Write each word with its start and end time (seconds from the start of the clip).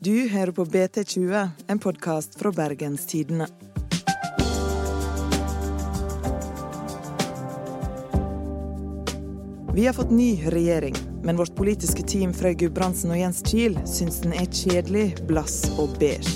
Du 0.00 0.28
hører 0.28 0.52
på 0.52 0.64
BT20, 0.64 1.48
en 1.66 1.78
podkast 1.78 2.38
fra 2.38 2.52
Bergens 2.52 3.06
Tidende. 3.06 3.46
Vi 9.74 9.86
har 9.86 9.92
fått 9.92 10.10
ny 10.10 10.46
regjering, 10.46 10.94
men 11.22 11.36
vårt 11.36 11.56
politiske 11.56 12.02
team 12.02 12.32
Frøy 12.34 12.54
Gudbrandsen 12.54 13.10
og 13.10 13.18
Jens 13.18 13.42
Kiel 13.46 13.76
syns 13.86 14.22
den 14.24 14.32
er 14.34 14.46
kjedelig, 14.50 15.12
blass 15.28 15.60
og 15.78 15.98
beige. 16.00 16.34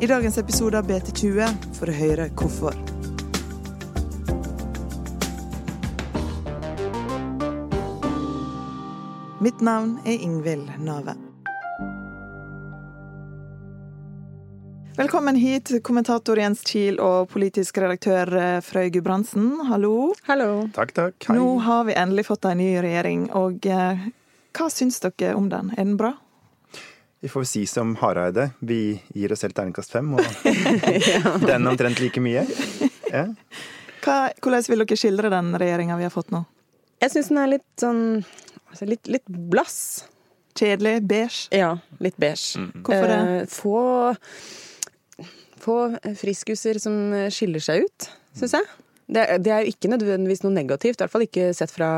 I 0.00 0.08
dagens 0.08 0.38
episode 0.40 0.80
av 0.80 0.88
BT20 0.88 1.74
får 1.76 1.90
du 1.90 1.96
høre 1.98 2.28
hvorfor. 2.40 2.76
Mitt 9.40 9.60
navn 9.60 9.98
er 10.04 10.20
Ingvild 10.20 10.68
Nave. 10.84 11.29
Velkommen 15.00 15.36
hit, 15.36 15.70
kommentator 15.82 16.36
Jens 16.36 16.60
Kiel 16.68 16.98
og 17.00 17.30
politisk 17.32 17.78
redaktør 17.80 18.28
eh, 18.36 18.58
Frøy 18.60 18.90
Gudbrandsen. 18.92 19.46
Hallo. 19.70 20.10
Hallo. 20.26 20.66
Takk, 20.76 20.92
takk. 20.92 21.16
Hei. 21.24 21.38
Nå 21.38 21.54
har 21.64 21.86
vi 21.88 21.94
endelig 21.96 22.26
fått 22.26 22.44
en 22.50 22.60
ny 22.60 22.66
regjering, 22.84 23.22
og 23.32 23.64
eh, 23.64 24.02
hva 24.58 24.68
syns 24.68 25.00
dere 25.00 25.32
om 25.38 25.48
den? 25.48 25.72
Er 25.78 25.88
den 25.88 25.96
bra? 25.96 26.12
Vi 27.24 27.32
får 27.32 27.48
si 27.48 27.64
som 27.64 27.96
Hareide, 28.02 28.50
vi 28.60 29.00
gir 29.16 29.32
oss 29.32 29.40
selv 29.40 29.56
terningkast 29.56 29.96
fem, 29.96 30.12
og 30.20 30.20
den 31.48 31.72
omtrent 31.72 32.04
like 32.04 32.20
mye. 32.20 32.44
Ja. 33.08 33.24
Hva, 34.04 34.20
hvordan 34.36 34.68
vil 34.68 34.84
dere 34.84 35.00
skildre 35.00 35.32
den 35.32 35.54
regjeringa 35.64 35.96
vi 35.96 36.10
har 36.10 36.12
fått 36.12 36.36
nå? 36.36 36.44
Jeg 37.00 37.16
syns 37.16 37.32
den 37.32 37.40
er 37.40 37.54
litt 37.56 37.68
sånn 37.80 38.08
altså 38.68 38.92
litt, 38.92 39.08
litt 39.08 39.24
blass. 39.48 39.78
Kjedelig? 40.60 40.98
Beige? 41.08 41.46
Ja, 41.56 41.78
litt 42.04 42.20
beige. 42.20 42.68
Hvorfor 42.84 43.14
det? 43.14 43.22
Eh, 43.38 43.46
få, 43.48 43.78
få 45.62 45.76
friskuser 46.18 46.80
som 46.82 46.94
skiller 47.32 47.62
seg 47.64 47.86
ut, 47.86 48.08
syns 48.38 48.56
jeg. 48.58 48.68
Det, 49.10 49.24
det 49.42 49.50
er 49.50 49.64
jo 49.64 49.72
ikke 49.72 49.90
nødvendigvis 49.90 50.44
noe 50.44 50.54
negativt, 50.54 51.00
i 51.00 51.02
hvert 51.02 51.12
fall 51.12 51.26
ikke 51.26 51.50
sett 51.56 51.72
fra 51.74 51.90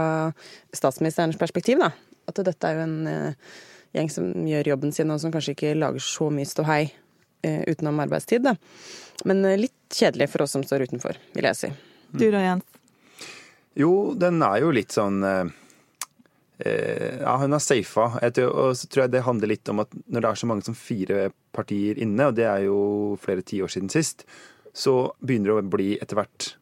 statsministerens 0.72 1.40
perspektiv. 1.40 1.82
da. 1.82 1.92
At 2.30 2.40
dette 2.46 2.68
er 2.68 2.78
jo 2.78 2.86
en 2.86 2.98
uh, 3.04 3.54
gjeng 3.92 4.10
som 4.12 4.30
gjør 4.48 4.72
jobben 4.72 4.94
sin, 4.96 5.12
og 5.12 5.20
som 5.20 5.34
kanskje 5.34 5.56
ikke 5.56 5.74
lager 5.76 6.04
så 6.04 6.30
mye 6.32 6.48
ståhei 6.48 6.82
uh, 6.88 7.62
utenom 7.68 8.00
arbeidstid. 8.06 8.46
da. 8.48 8.56
Men 9.28 9.44
uh, 9.44 9.58
litt 9.60 9.76
kjedelig 9.92 10.30
for 10.32 10.46
oss 10.46 10.56
som 10.56 10.64
står 10.64 10.86
utenfor, 10.88 11.20
vil 11.36 11.50
jeg 11.50 11.60
si. 11.60 11.72
Du 12.16 12.30
da, 12.32 12.40
Jens? 12.44 12.72
Jo, 13.74 14.12
den 14.18 14.42
er 14.44 14.60
jo 14.60 14.72
litt 14.74 14.92
sånn 14.92 15.22
eh, 15.24 15.44
eh, 15.46 15.52
Ja, 16.60 17.32
hun 17.40 17.54
har 17.56 17.62
safa. 17.64 18.04
Og 18.20 18.76
så 18.78 18.86
tror 18.86 19.02
jeg 19.02 19.12
det 19.14 19.24
handler 19.26 19.50
litt 19.50 19.70
om 19.72 19.80
at 19.82 19.94
når 20.06 20.22
det 20.22 20.28
er 20.28 20.40
så 20.42 20.48
mange 20.50 20.66
som 20.66 20.76
fire 20.78 21.30
partier 21.56 21.98
inne, 21.98 22.28
og 22.28 22.36
det 22.38 22.44
er 22.46 22.66
jo 22.68 22.78
flere 23.22 23.42
tiår 23.42 23.72
siden 23.72 23.90
sist, 23.90 24.26
så 24.72 25.12
begynner 25.20 25.52
det 25.52 25.56
å 25.64 25.72
bli 25.72 25.88
etter 25.96 26.20
hvert 26.20 26.52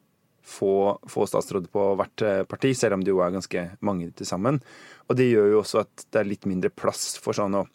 få, 0.51 0.99
få 1.07 1.27
statsråder 1.29 1.71
på 1.71 1.85
hvert 1.99 2.23
eh, 2.27 2.41
parti, 2.49 2.73
selv 2.77 2.97
om 2.97 3.05
det 3.05 3.13
jo 3.13 3.21
er 3.23 3.35
ganske 3.35 3.65
mange 3.87 4.09
til 4.17 4.27
sammen. 4.27 4.59
Og 5.07 5.17
det 5.19 5.29
gjør 5.29 5.53
jo 5.53 5.61
også 5.61 5.83
at 5.85 6.05
det 6.11 6.21
er 6.21 6.31
litt 6.31 6.47
mindre 6.49 6.73
plass 6.73 7.15
for 7.21 7.37
sånn 7.37 7.57
å 7.59 7.67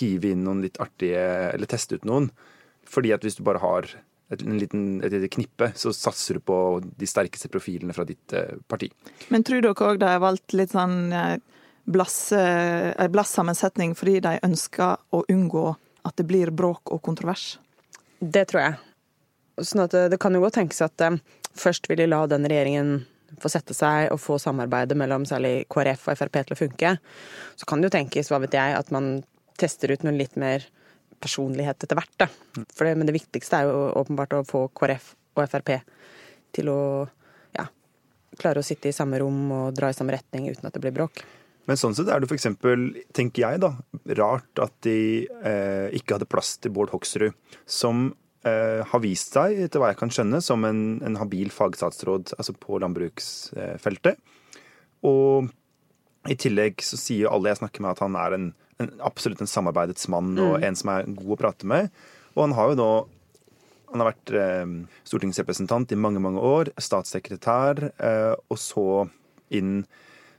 hive 0.00 0.32
inn 0.32 0.44
noen 0.46 0.62
litt 0.64 0.80
artige, 0.82 1.22
eller 1.50 1.70
teste 1.70 1.98
ut 1.98 2.08
noen. 2.08 2.30
Fordi 2.88 3.12
at 3.14 3.26
hvis 3.26 3.38
du 3.38 3.44
bare 3.46 3.62
har 3.62 3.90
et, 4.30 4.42
en 4.42 4.58
liten, 4.58 4.84
et 5.04 5.12
lite 5.12 5.30
knippe, 5.34 5.72
så 5.74 5.92
satser 5.94 6.38
du 6.38 6.44
på 6.46 6.56
de 6.84 7.08
sterkeste 7.08 7.50
profilene 7.52 7.94
fra 7.96 8.06
ditt 8.08 8.34
eh, 8.36 8.56
parti. 8.70 8.90
Men 9.28 9.44
tror 9.46 9.64
dere 9.64 9.88
òg 9.90 10.00
de 10.00 10.10
har 10.10 10.22
valgt 10.22 10.54
litt 10.56 10.74
sånn 10.74 11.12
eh, 11.12 11.36
blass, 11.90 12.32
en 12.36 12.92
en 12.94 13.12
blassammensetning 13.12 13.96
fordi 13.98 14.20
de 14.22 14.36
ønsker 14.46 15.00
å 15.16 15.24
unngå 15.28 15.66
at 16.06 16.16
det 16.16 16.28
blir 16.28 16.52
bråk 16.54 16.92
og 16.94 17.02
kontrovers? 17.02 17.58
Det 18.20 18.46
tror 18.50 18.62
jeg. 18.62 18.78
Sånn 19.60 19.84
at 19.84 19.96
det, 20.12 20.18
kan 20.20 20.34
jo 20.34 20.42
godt 20.44 20.58
tenkes 20.60 20.82
at 20.84 21.00
eh, 21.04 21.18
først 21.58 21.90
vil 21.90 22.00
de 22.00 22.08
la 22.10 22.24
den 22.30 22.46
regjeringen 22.48 23.00
få 23.40 23.50
sette 23.52 23.74
seg 23.76 24.10
og 24.10 24.20
få 24.20 24.38
samarbeidet 24.42 24.96
mellom 24.98 25.26
særlig 25.28 25.64
KrF 25.70 26.08
og 26.10 26.18
Frp 26.18 26.40
til 26.40 26.56
å 26.56 26.60
funke. 26.60 26.94
Så 27.56 27.68
kan 27.68 27.80
det 27.80 27.90
jo 27.90 27.96
tenkes, 27.98 28.30
hva 28.30 28.40
vet 28.42 28.56
jeg, 28.56 28.74
at 28.74 28.90
man 28.94 29.20
tester 29.60 29.92
ut 29.92 30.04
noe 30.06 30.16
litt 30.16 30.38
mer 30.40 30.64
personlighet 31.20 31.84
etter 31.84 31.98
hvert. 31.98 32.14
Da. 32.20 32.28
For 32.74 32.88
det, 32.88 32.96
men 32.98 33.08
det 33.08 33.16
viktigste 33.16 33.60
er 33.60 33.70
jo 33.70 33.90
åpenbart 34.00 34.38
å 34.38 34.46
få 34.48 34.66
KrF 34.76 35.12
og 35.36 35.44
Frp 35.50 35.74
til 36.56 36.70
å 36.72 36.80
ja, 37.56 37.66
klare 38.40 38.62
å 38.62 38.66
sitte 38.66 38.90
i 38.90 38.96
samme 38.96 39.20
rom 39.22 39.44
og 39.54 39.76
dra 39.76 39.90
i 39.90 39.96
samme 39.96 40.16
retning 40.16 40.48
uten 40.50 40.66
at 40.66 40.76
det 40.76 40.82
blir 40.82 40.96
bråk. 40.96 41.22
Men 41.68 41.78
sånn 41.78 41.94
sett 41.94 42.08
er 42.10 42.22
det 42.22 42.26
f.eks., 42.26 42.48
tenker 43.14 43.44
jeg 43.44 43.60
da, 43.62 43.74
rart 44.18 44.62
at 44.64 44.72
de 44.86 45.28
eh, 45.28 45.86
ikke 45.94 46.16
hadde 46.16 46.26
plass 46.30 46.56
til 46.58 46.72
Bård 46.74 46.90
Hoksrud, 46.94 47.36
som 47.68 48.08
eh, 48.48 48.80
har 48.90 49.02
vist 49.04 49.36
seg, 49.36 49.60
etter 49.68 49.82
hva 49.82 49.92
jeg 49.92 50.00
kan 50.00 50.10
skjønne, 50.10 50.40
som 50.42 50.66
en, 50.66 50.82
en 51.06 51.20
habil 51.20 51.52
fagstatsråd 51.54 52.34
altså 52.38 52.56
på 52.58 52.80
landbruksfeltet. 52.82 54.18
Og 55.06 55.52
i 56.28 56.36
tillegg 56.36 56.82
så 56.84 56.98
sier 57.00 57.24
jo 57.24 57.32
alle 57.32 57.52
jeg 57.52 57.62
snakker 57.62 57.84
med 57.84 57.94
at 57.94 58.02
han 58.04 58.18
er 58.18 58.36
en, 58.36 58.50
en 58.82 58.90
absolutt 59.06 59.40
en 59.40 59.50
samarbeidets 59.50 60.10
mann 60.12 60.34
og 60.40 60.60
en 60.66 60.76
som 60.76 60.92
er 60.92 61.08
god 61.08 61.36
å 61.36 61.40
prate 61.40 61.68
med. 61.70 61.88
Og 62.36 62.44
han 62.44 62.56
har 62.58 62.72
jo 62.72 62.80
nå 62.82 62.92
han 63.90 64.02
har 64.02 64.12
vært 64.12 64.30
eh, 64.38 64.74
stortingsrepresentant 65.08 65.90
i 65.90 65.98
mange, 65.98 66.20
mange 66.22 66.38
år, 66.46 66.68
statssekretær, 66.78 67.88
eh, 67.90 68.34
og 68.46 68.60
så 68.60 68.84
inn 69.58 69.80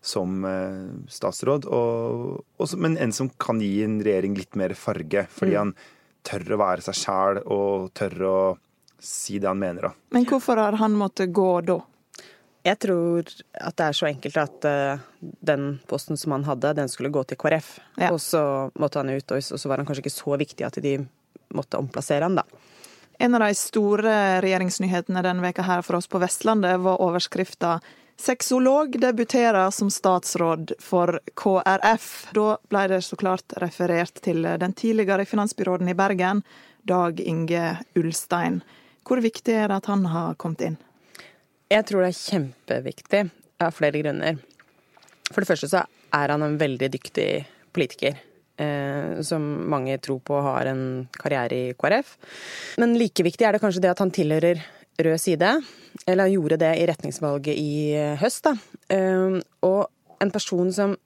som 0.01 0.45
eh, 0.47 0.85
statsråd. 1.11 1.67
Og, 1.67 2.39
og, 2.39 2.75
men 2.79 2.95
en 2.95 3.11
som 3.11 3.27
kan 3.41 3.59
gi 3.59 3.81
en 3.83 3.99
regjering 4.03 4.37
litt 4.39 4.55
mer 4.59 4.75
farge, 4.79 5.25
fordi 5.35 5.57
han 5.59 5.75
tør 6.23 6.55
å 6.55 6.61
være 6.61 6.85
seg 6.85 6.99
sjæl 7.01 7.41
og 7.43 7.91
tør 7.97 8.17
å 8.29 8.37
si 9.01 9.39
det 9.41 9.49
han 9.49 9.59
mener. 9.59 9.89
da. 9.89 9.93
Men 10.15 10.27
hvorfor 10.29 10.61
har 10.61 10.77
han 10.79 10.95
måttet 10.95 11.33
gå 11.35 11.51
da? 11.67 11.81
Jeg 12.61 12.77
tror 12.83 13.25
at 13.57 13.77
det 13.77 13.85
er 13.87 13.95
så 13.97 14.05
enkelt 14.05 14.37
at 14.37 14.67
uh, 14.69 15.05
den 15.19 15.79
posten 15.89 16.19
som 16.19 16.35
han 16.35 16.45
hadde, 16.45 16.75
den 16.77 16.91
skulle 16.91 17.09
gå 17.13 17.23
til 17.25 17.39
KrF. 17.41 17.71
Ja. 17.97 18.11
Og 18.11 18.21
så 18.21 18.43
måtte 18.79 19.01
han 19.01 19.09
ut, 19.09 19.31
og 19.33 19.41
så 19.41 19.69
var 19.69 19.81
han 19.81 19.87
kanskje 19.89 20.05
ikke 20.05 20.13
så 20.13 20.37
viktig 20.37 20.67
at 20.67 20.77
de 20.83 20.99
måtte 21.57 21.79
omplassere 21.81 22.27
han, 22.27 22.37
da. 22.37 22.45
En 23.21 23.35
av 23.37 23.43
de 23.43 23.55
store 23.57 24.13
regjeringsnyhetene 24.41 25.21
denne 25.21 25.45
veka 25.45 25.65
her 25.65 25.83
for 25.85 25.99
oss 25.99 26.09
på 26.09 26.21
Vestlandet 26.21 26.79
var 26.81 27.01
overskrifta 27.05 27.79
'Sexolog 28.21 28.99
debuterer 29.01 29.71
som 29.73 29.89
statsråd 29.89 30.73
for 30.79 31.19
KrF'. 31.33 32.33
Da 32.33 32.57
ble 32.69 32.83
det 32.91 33.01
så 33.01 33.17
klart 33.17 33.55
referert 33.57 34.21
til 34.21 34.45
den 34.45 34.73
tidligere 34.77 35.25
finansbyråden 35.25 35.89
i 35.89 35.97
Bergen, 35.97 36.43
Dag 36.85 37.19
Inge 37.19 37.79
Ulstein. 37.97 38.61
Hvor 39.05 39.21
viktig 39.21 39.55
er 39.57 39.67
det 39.67 39.81
at 39.81 39.89
han 39.89 40.05
har 40.05 40.37
kommet 40.37 40.61
inn? 40.61 40.77
Jeg 41.71 41.87
tror 41.87 42.03
det 42.03 42.09
er 42.11 42.19
kjempeviktig 42.19 43.21
av 43.63 43.71
flere 43.71 44.01
grunner. 44.01 44.39
For 45.31 45.39
det 45.39 45.47
første 45.47 45.69
så 45.71 45.85
er 46.11 46.33
han 46.33 46.43
en 46.43 46.57
veldig 46.59 46.89
dyktig 46.91 47.29
politiker. 47.71 48.17
Eh, 48.59 49.21
som 49.23 49.45
mange 49.71 49.95
tror 50.03 50.19
på 50.27 50.39
har 50.43 50.67
en 50.67 50.83
karriere 51.15 51.55
i 51.55 51.75
KrF. 51.79 52.17
Men 52.81 52.97
like 52.99 53.23
viktig 53.23 53.47
er 53.47 53.55
det 53.55 53.61
kanskje 53.63 53.85
det 53.85 53.93
at 53.93 54.03
han 54.03 54.11
tilhører 54.11 54.59
rød 54.99 55.21
side. 55.23 55.53
Eller 56.03 56.27
han 56.27 56.35
gjorde 56.35 56.59
det 56.59 56.73
i 56.81 56.89
retningsvalget 56.89 57.55
i 57.55 57.71
høst, 58.19 58.49
da. 58.49 58.55
Eh, 58.91 59.39
og 59.63 59.87
en 60.21 60.33
person 60.33 60.73
som 60.75 60.97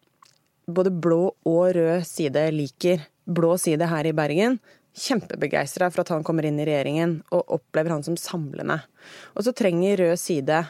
både 0.66 0.90
blå 0.90 1.36
og 1.46 1.75
rød 1.78 2.08
side 2.09 2.50
liker. 2.56 3.06
Blå 3.25 3.54
side 3.62 3.86
her 3.90 4.09
i 4.09 4.18
Bergen. 4.18 4.58
Kjempebegeistra 4.95 5.89
for 5.91 6.06
at 6.06 6.11
han 6.13 6.23
kommer 6.23 6.47
inn 6.47 6.59
i 6.61 6.67
regjeringen, 6.67 7.19
og 7.35 7.57
opplever 7.57 7.95
han 7.95 8.06
som 8.06 8.17
samlende. 8.19 8.79
Og 9.35 9.47
så 9.47 9.53
trenger 9.56 10.00
rød 10.01 10.19
side 10.22 10.61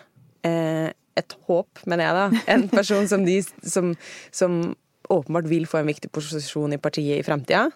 eh, 0.47 0.89
et 1.15 1.37
håp, 1.47 1.83
mener 1.85 2.09
jeg 2.09 2.17
da. 2.17 2.43
En 2.55 2.67
person 2.71 3.07
som 3.09 3.25
de 3.27 3.39
som, 3.45 3.93
som 4.33 4.59
åpenbart 5.13 5.49
vil 5.49 5.67
få 5.69 5.81
en 5.81 5.91
viktig 5.91 6.09
posisjon 6.13 6.73
i 6.73 6.81
partiet 6.81 7.21
i 7.21 7.25
framtida. 7.25 7.67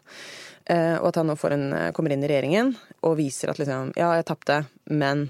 Eh, 0.69 0.96
og 1.00 1.12
at 1.12 1.22
han 1.22 1.30
nå 1.30 1.38
en, 1.54 1.68
kommer 1.96 2.13
inn 2.13 2.25
i 2.25 2.30
regjeringen 2.30 2.74
og 3.06 3.18
viser 3.22 3.54
at 3.54 3.62
liksom, 3.62 3.94
ja, 3.98 4.12
jeg 4.18 4.28
tapte, 4.30 4.63
men 4.90 5.30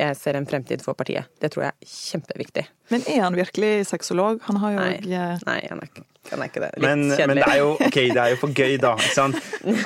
jeg 0.00 0.16
ser 0.18 0.38
en 0.38 0.46
fremtid 0.48 0.82
for 0.84 0.96
partiet. 0.98 1.28
Det 1.42 1.50
tror 1.52 1.66
jeg 1.66 1.74
er 1.74 1.90
kjempeviktig. 1.94 2.64
Men 2.92 3.04
er 3.06 3.24
han 3.26 3.36
virkelig 3.38 3.72
sexolog? 3.90 4.40
Han 4.48 4.60
har 4.62 4.74
jo 4.74 4.80
Nei, 4.80 4.94
nei 5.46 5.58
han, 5.68 5.82
er 5.82 5.90
ikke, 5.90 6.04
han 6.32 6.44
er 6.44 6.50
ikke 6.50 6.62
det. 6.64 6.70
Litt 6.76 6.86
Men, 6.86 7.04
kjedelig. 7.10 7.28
men 7.30 7.40
det, 7.40 7.46
er 7.46 7.60
jo, 7.60 7.70
okay, 7.76 8.06
det 8.10 8.22
er 8.24 8.34
jo 8.34 8.40
for 8.42 8.54
gøy, 8.56 8.76
da. 8.82 8.94
Ikke 8.98 9.16
sant? 9.16 9.40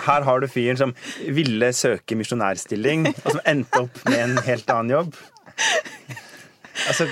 Her 0.08 0.28
har 0.28 0.44
du 0.44 0.48
fyren 0.50 0.80
som 0.80 0.94
ville 1.38 1.72
søke 1.76 2.18
misjonærstilling, 2.20 3.08
og 3.12 3.30
som 3.36 3.42
endte 3.54 3.84
opp 3.86 4.04
med 4.08 4.20
en 4.22 4.38
helt 4.46 4.76
annen 4.76 4.94
jobb. 4.98 5.18
Altså, 6.84 7.06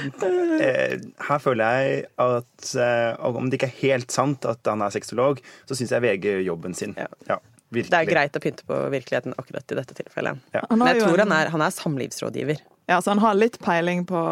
eh, 0.58 0.96
her 1.28 1.38
føler 1.42 1.76
jeg 1.78 2.04
at 2.20 2.72
eh, 2.82 3.26
om 3.28 3.46
det 3.46 3.60
ikke 3.60 3.70
er 3.70 3.78
helt 3.84 4.14
sant 4.14 4.46
at 4.50 4.66
han 4.66 4.82
er 4.82 4.94
sexolog, 4.94 5.38
så 5.68 5.78
syns 5.78 5.94
jeg 5.94 6.02
VG 6.02 6.28
gjør 6.32 6.44
jobben 6.50 6.74
sin. 6.76 6.96
Ja. 6.98 7.06
Ja. 7.30 7.38
Det 7.72 7.88
er 7.96 8.04
greit 8.04 8.34
å 8.36 8.42
pynte 8.42 8.66
på 8.68 8.76
virkeligheten 8.92 9.32
akkurat 9.38 9.72
i 9.72 9.78
dette 9.78 9.94
tilfellet. 9.96 10.42
Ja. 10.52 10.66
Men 10.74 10.90
jeg 10.90 11.06
tror 11.06 11.22
han 11.22 11.32
er, 11.32 11.48
han 11.54 11.64
er 11.64 11.72
samlivsrådgiver. 11.72 12.60
Ja, 12.90 13.00
så 13.02 13.10
han 13.14 13.22
har 13.22 13.34
litt 13.38 13.58
peiling 13.62 14.04
på 14.08 14.22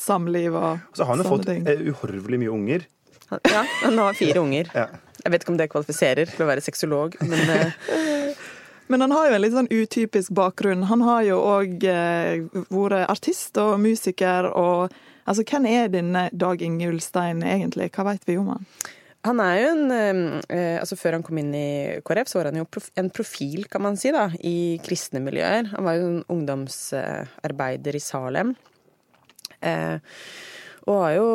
samliv 0.00 0.54
og 0.58 0.78
Så 0.96 1.04
har 1.04 1.14
han 1.16 1.24
jo 1.24 1.30
fått 1.30 1.46
ting. 1.48 1.66
eh, 1.68 1.80
uhorvelig 1.88 2.38
mye 2.42 2.52
unger. 2.52 2.86
Ja, 3.30 3.64
han 3.82 3.98
har 3.98 4.14
fire 4.14 4.38
unger. 4.42 4.68
Ja. 4.74 4.86
Jeg 5.24 5.32
vet 5.32 5.42
ikke 5.42 5.50
om 5.54 5.56
det 5.58 5.70
kvalifiserer 5.72 6.28
til 6.30 6.44
å 6.44 6.50
være 6.50 6.62
sexolog, 6.62 7.16
men 7.24 7.50
eh, 7.50 7.72
Men 8.88 9.00
han 9.02 9.10
har 9.10 9.26
jo 9.26 9.34
en 9.34 9.42
litt 9.42 9.54
sånn 9.56 9.66
utypisk 9.72 10.30
bakgrunn. 10.30 10.84
Han 10.86 11.00
har 11.02 11.24
jo 11.26 11.40
òg 11.42 11.82
eh, 11.90 12.44
vært 12.70 13.08
artist 13.10 13.58
og 13.58 13.80
musiker 13.82 14.46
og 14.52 14.94
Altså, 15.26 15.42
hvem 15.42 15.64
er 15.66 15.88
denne 15.90 16.28
Dag 16.30 16.60
Inge 16.62 16.86
Ulstein 16.86 17.40
egentlig? 17.42 17.88
Hva 17.96 18.04
vet 18.12 18.22
vi 18.28 18.36
om 18.38 18.46
han? 18.52 18.66
Han 19.26 19.40
er 19.42 19.56
jo 19.58 19.68
en 19.72 19.92
eh, 20.52 20.78
altså 20.78 20.98
Før 20.98 21.16
han 21.18 21.24
kom 21.26 21.38
inn 21.40 21.54
i 21.56 21.68
KrF, 22.06 22.30
så 22.30 22.40
var 22.40 22.50
han 22.50 22.60
jo 22.60 22.66
en 23.00 23.12
profil, 23.14 23.66
kan 23.70 23.82
man 23.82 23.98
si, 23.98 24.12
da, 24.14 24.28
i 24.38 24.78
kristne 24.84 25.22
miljøer. 25.24 25.72
Han 25.74 25.86
var 25.86 25.98
jo 25.98 26.10
en 26.10 26.20
ungdomsarbeider 26.32 27.96
i 27.98 28.02
Salem. 28.02 28.54
Eh, 29.60 29.96
og 30.86 31.00
var 31.00 31.14
jo, 31.16 31.30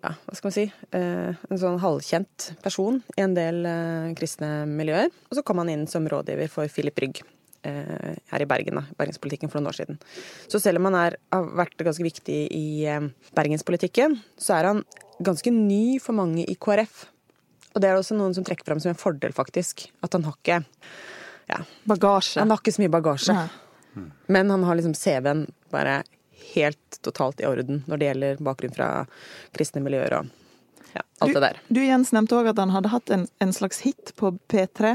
ja, 0.00 0.12
hva 0.14 0.36
skal 0.38 0.48
man 0.48 0.56
si, 0.56 0.66
eh, 0.96 1.32
en 1.50 1.60
sånn 1.60 1.80
halvkjent 1.82 2.50
person 2.64 3.02
i 3.18 3.24
en 3.24 3.34
del 3.36 3.66
kristne 4.16 4.50
miljøer. 4.70 5.10
Og 5.28 5.36
så 5.36 5.44
kom 5.44 5.60
han 5.60 5.72
inn 5.72 5.84
som 5.90 6.06
rådgiver 6.08 6.52
for 6.52 6.72
Philip 6.72 7.04
Rygg 7.04 7.24
her 7.66 8.42
i 8.44 8.46
Bergen, 8.46 8.76
da, 8.78 8.84
bergenspolitikken 8.94 9.50
for 9.50 9.58
noen 9.58 9.72
år 9.72 9.74
siden. 9.80 9.96
Så 10.46 10.60
selv 10.62 10.78
om 10.78 10.86
han 10.86 10.94
er, 11.00 11.16
har 11.34 11.48
vært 11.58 11.80
ganske 11.82 12.04
viktig 12.06 12.36
i 12.54 12.66
bergenspolitikken, 13.34 14.14
så 14.38 14.54
er 14.54 14.68
han 14.70 14.82
ganske 15.18 15.50
ny 15.50 15.96
for 15.98 16.14
mange 16.14 16.44
i 16.46 16.54
KrF. 16.54 17.08
Og 17.76 17.82
det 17.84 17.90
er 17.90 17.98
også 18.00 18.16
noen 18.16 18.32
som 18.32 18.44
trekker 18.46 18.64
fram 18.64 18.80
som 18.80 18.94
en 18.94 18.98
fordel, 18.98 19.34
faktisk. 19.36 19.86
At 20.00 20.16
han 20.16 20.24
har 20.24 20.36
ikke 20.40 20.62
ja, 21.50 21.60
Bagasje. 21.86 22.40
Han 22.40 22.50
har 22.54 22.62
ikke 22.62 22.72
så 22.74 22.82
mye 22.82 22.92
bagasje. 22.96 23.36
Nei. 23.36 24.06
Men 24.32 24.50
han 24.50 24.64
har 24.66 24.78
liksom 24.80 24.94
CV-en 24.96 25.44
bare 25.72 26.00
helt 26.54 26.98
totalt 27.04 27.40
i 27.40 27.46
orden 27.48 27.82
når 27.88 28.00
det 28.00 28.08
gjelder 28.10 28.42
bakgrunn 28.44 28.74
fra 28.76 28.88
kristne 29.56 29.80
miljøer 29.84 30.18
og 30.18 30.32
ja, 30.96 31.02
alt 31.20 31.30
Du, 31.32 31.36
det 31.36 31.42
der. 31.44 31.60
du 31.68 31.80
Jens 31.84 32.12
nevnte 32.16 32.36
òg 32.38 32.48
at 32.52 32.60
han 32.60 32.72
hadde 32.74 32.90
hatt 32.92 33.12
en, 33.14 33.24
en 33.44 33.52
slags 33.56 33.80
hit 33.84 34.12
på 34.20 34.32
P3. 34.52 34.94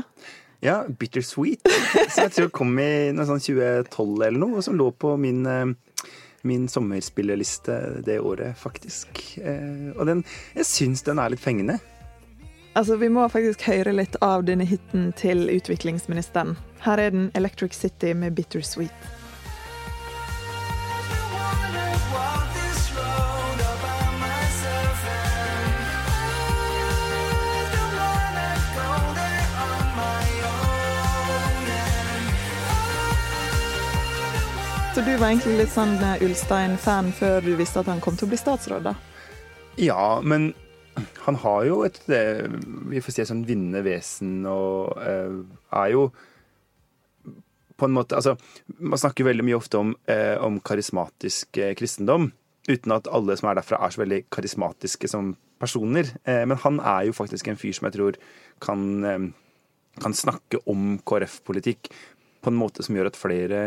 Ja, 0.66 0.80
Bittersweet. 0.88 1.66
Så 2.10 2.28
jeg 2.28 2.33
tror 2.36 2.50
det 2.50 2.56
kom 2.57 2.74
i 2.81 2.89
noe 3.16 3.25
sånn 3.30 3.42
2012 3.42 4.25
eller 4.28 4.38
noe, 4.42 4.60
og 4.60 4.66
som 4.66 4.78
lå 4.78 4.89
på 5.01 5.16
min, 5.22 5.42
eh, 5.50 6.12
min 6.48 6.68
sommerspillerliste 6.69 7.78
det 8.06 8.19
året, 8.22 8.54
faktisk. 8.62 9.24
Eh, 9.42 9.92
Og 9.98 10.06
den, 10.10 10.22
jeg 10.57 10.68
syns 10.69 11.01
den 11.07 11.22
er 11.22 11.33
litt 11.33 11.42
fengende. 11.42 11.80
Altså, 12.73 12.95
Vi 12.95 13.09
må 13.09 13.27
faktisk 13.27 13.62
høre 13.68 13.91
litt 13.91 14.15
av 14.23 14.45
denne 14.47 14.63
hiten 14.63 15.09
til 15.19 15.50
utviklingsministeren. 15.51 16.56
Her 16.85 17.01
er 17.03 17.12
den 17.12 17.31
Electric 17.35 17.75
City 17.75 18.13
med 18.13 18.31
Bittersweet. 18.38 18.95
Så 34.95 35.01
du 35.01 35.18
var 35.18 35.29
egentlig 35.31 35.57
litt 35.57 35.71
sånn 35.71 35.94
eh, 36.03 36.23
Ulstein-fan 36.23 37.12
før 37.15 37.44
du 37.44 37.53
visste 37.59 37.79
at 37.79 37.88
han 37.91 38.00
kom 38.03 38.15
til 38.15 38.27
å 38.27 38.31
bli 38.31 38.39
statsråd, 38.39 38.91
da? 38.91 38.95
Ja, 39.79 40.19
men 40.23 40.51
han 41.26 41.38
har 41.44 41.64
jo 41.68 41.82
et 41.88 42.00
Vi 42.06 43.02
får 43.02 43.16
si 43.16 43.26
sånn 43.28 43.46
vinnende 43.48 43.84
vesen 43.86 44.42
og 44.50 44.98
eh, 45.00 45.38
er 45.78 45.94
jo 45.94 46.10
på 47.80 47.88
en 47.88 47.96
måte 47.96 48.18
Altså, 48.18 48.36
man 48.78 49.00
snakker 49.02 49.26
veldig 49.26 49.46
mye 49.48 49.58
ofte 49.58 49.80
om, 49.80 49.96
eh, 50.06 50.36
om 50.38 50.60
karismatisk 50.62 51.58
eh, 51.58 51.74
kristendom, 51.78 52.30
uten 52.70 52.94
at 52.94 53.10
alle 53.10 53.38
som 53.40 53.50
er 53.50 53.58
derfra, 53.58 53.80
er 53.82 53.96
så 53.96 54.04
veldig 54.04 54.20
karismatiske 54.30 55.10
som 55.10 55.34
personer. 55.62 56.08
Men 56.26 56.58
han 56.58 56.80
er 56.80 57.04
jo 57.06 57.14
faktisk 57.14 57.48
en 57.50 57.58
fyr 57.58 57.74
som 57.78 57.86
jeg 57.86 57.94
tror 57.94 58.16
kan, 58.66 59.34
kan 60.02 60.16
snakke 60.18 60.58
om 60.70 60.96
KrF-politikk 61.06 61.90
på 62.42 62.50
en 62.50 62.58
måte 62.58 62.82
som 62.82 62.98
gjør 62.98 63.12
at 63.12 63.20
flere 63.20 63.60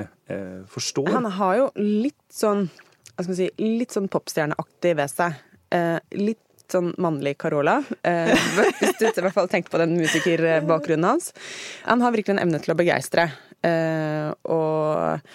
forstår. 0.71 1.13
Han 1.15 1.31
har 1.39 1.61
jo 1.61 1.69
litt 1.79 2.19
sånn 2.35 2.67
hva 3.15 3.23
skal 3.23 3.31
man 3.31 3.39
si, 3.39 3.51
litt 3.63 3.95
sånn 3.95 4.11
popstjerneaktig 4.11 4.95
ved 4.99 5.13
seg. 5.13 5.37
Eh, 5.75 5.99
litt 6.19 6.43
sånn 6.73 6.93
mannlig 7.01 7.37
Carola. 7.41 7.81
Eh, 8.03 8.33
hvis 8.81 8.97
du 9.01 9.07
i 9.09 9.13
hvert 9.13 9.37
fall 9.37 9.51
tenkte 9.53 9.75
på 9.75 9.81
den 9.83 9.97
musikerbakgrunnen 9.99 11.09
hans. 11.09 11.33
Han 11.85 12.05
har 12.05 12.15
virkelig 12.15 12.37
en 12.37 12.45
evne 12.47 12.61
til 12.63 12.75
å 12.75 12.79
begeistre. 12.79 13.29
Eh, 13.65 14.31
og 14.53 15.29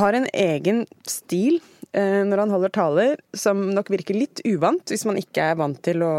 har 0.00 0.18
en 0.18 0.26
egen 0.32 0.84
stil 1.06 1.60
eh, 1.92 2.22
når 2.26 2.44
han 2.44 2.54
holder 2.54 2.74
taler, 2.74 3.16
som 3.36 3.68
nok 3.76 3.92
virker 3.94 4.18
litt 4.18 4.42
uvant 4.48 4.90
hvis 4.90 5.06
man 5.08 5.20
ikke 5.20 5.52
er 5.52 5.60
vant 5.60 5.80
til 5.84 6.02
å 6.06 6.14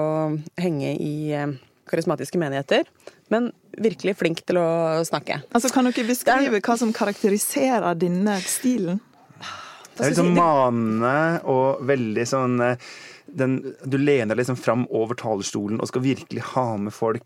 henge 0.62 0.96
i 0.96 1.16
eh, 1.36 1.58
karismatiske 1.90 2.40
menigheter. 2.42 2.88
Men 3.34 3.50
virkelig 3.82 4.16
flink 4.20 4.44
til 4.46 4.60
å 4.62 5.02
snakke. 5.08 5.42
Altså, 5.52 5.72
Kan 5.74 5.90
dere 5.90 6.08
beskrive 6.08 6.62
hva 6.62 6.78
som 6.80 6.94
karakteriserer 6.96 7.98
denne 8.00 8.38
stilen? 8.46 9.02
Det 9.96 10.04
er 10.04 10.12
litt 10.12 10.20
sånn 10.20 10.36
manende 10.36 11.42
og 11.48 11.84
veldig 11.88 12.26
sånn 12.28 12.60
eh, 12.64 12.88
den, 13.28 13.76
Du 13.84 13.98
lener 13.98 14.34
deg 14.36 14.44
liksom 14.44 14.58
fram 14.60 14.86
over 14.90 15.16
talerstolen 15.20 15.80
og 15.82 15.88
skal 15.90 16.04
virkelig 16.06 16.44
ha 16.54 16.66
med 16.78 16.94
folk. 16.94 17.26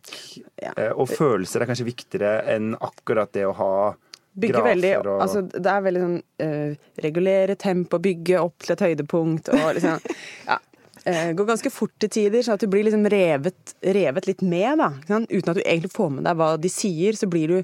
Ja. 0.61 0.71
Eh, 0.75 0.91
Og 0.95 1.09
følelser 1.11 1.61
er 1.63 1.69
kanskje 1.69 1.89
viktigere 1.89 2.43
enn 2.55 2.75
akkurat 2.79 3.31
det 3.35 3.45
å 3.49 3.55
ha 3.57 3.73
Bygge 4.39 4.53
grafer 4.53 4.69
veldig, 4.69 4.91
og 5.09 5.21
altså 5.25 5.41
Det 5.49 5.71
er 5.73 5.81
veldig 5.83 6.01
sånn 6.03 6.17
uh, 6.45 6.89
Regulere 7.03 7.55
tempo, 7.59 7.97
bygge 7.99 8.39
opp 8.39 8.61
til 8.63 8.75
et 8.75 8.83
høydepunkt 8.85 9.49
og 9.55 9.71
liksom 9.75 9.97
Ja. 10.49 10.59
uh, 11.07 11.31
går 11.35 11.47
ganske 11.49 11.71
fort 11.73 11.95
til 11.99 12.11
tider, 12.13 12.45
så 12.45 12.53
at 12.53 12.61
du 12.63 12.69
blir 12.71 12.85
liksom 12.87 13.07
revet, 13.09 13.73
revet 13.83 14.29
litt 14.29 14.43
med, 14.45 14.77
da. 14.79 14.91
ikke 15.01 15.15
sant? 15.15 15.33
Uten 15.33 15.51
at 15.51 15.59
du 15.59 15.63
egentlig 15.65 15.91
får 15.97 16.13
med 16.19 16.29
deg 16.29 16.39
hva 16.39 16.51
de 16.61 16.71
sier, 16.71 17.17
så 17.19 17.27
blir 17.27 17.55
du 17.55 17.57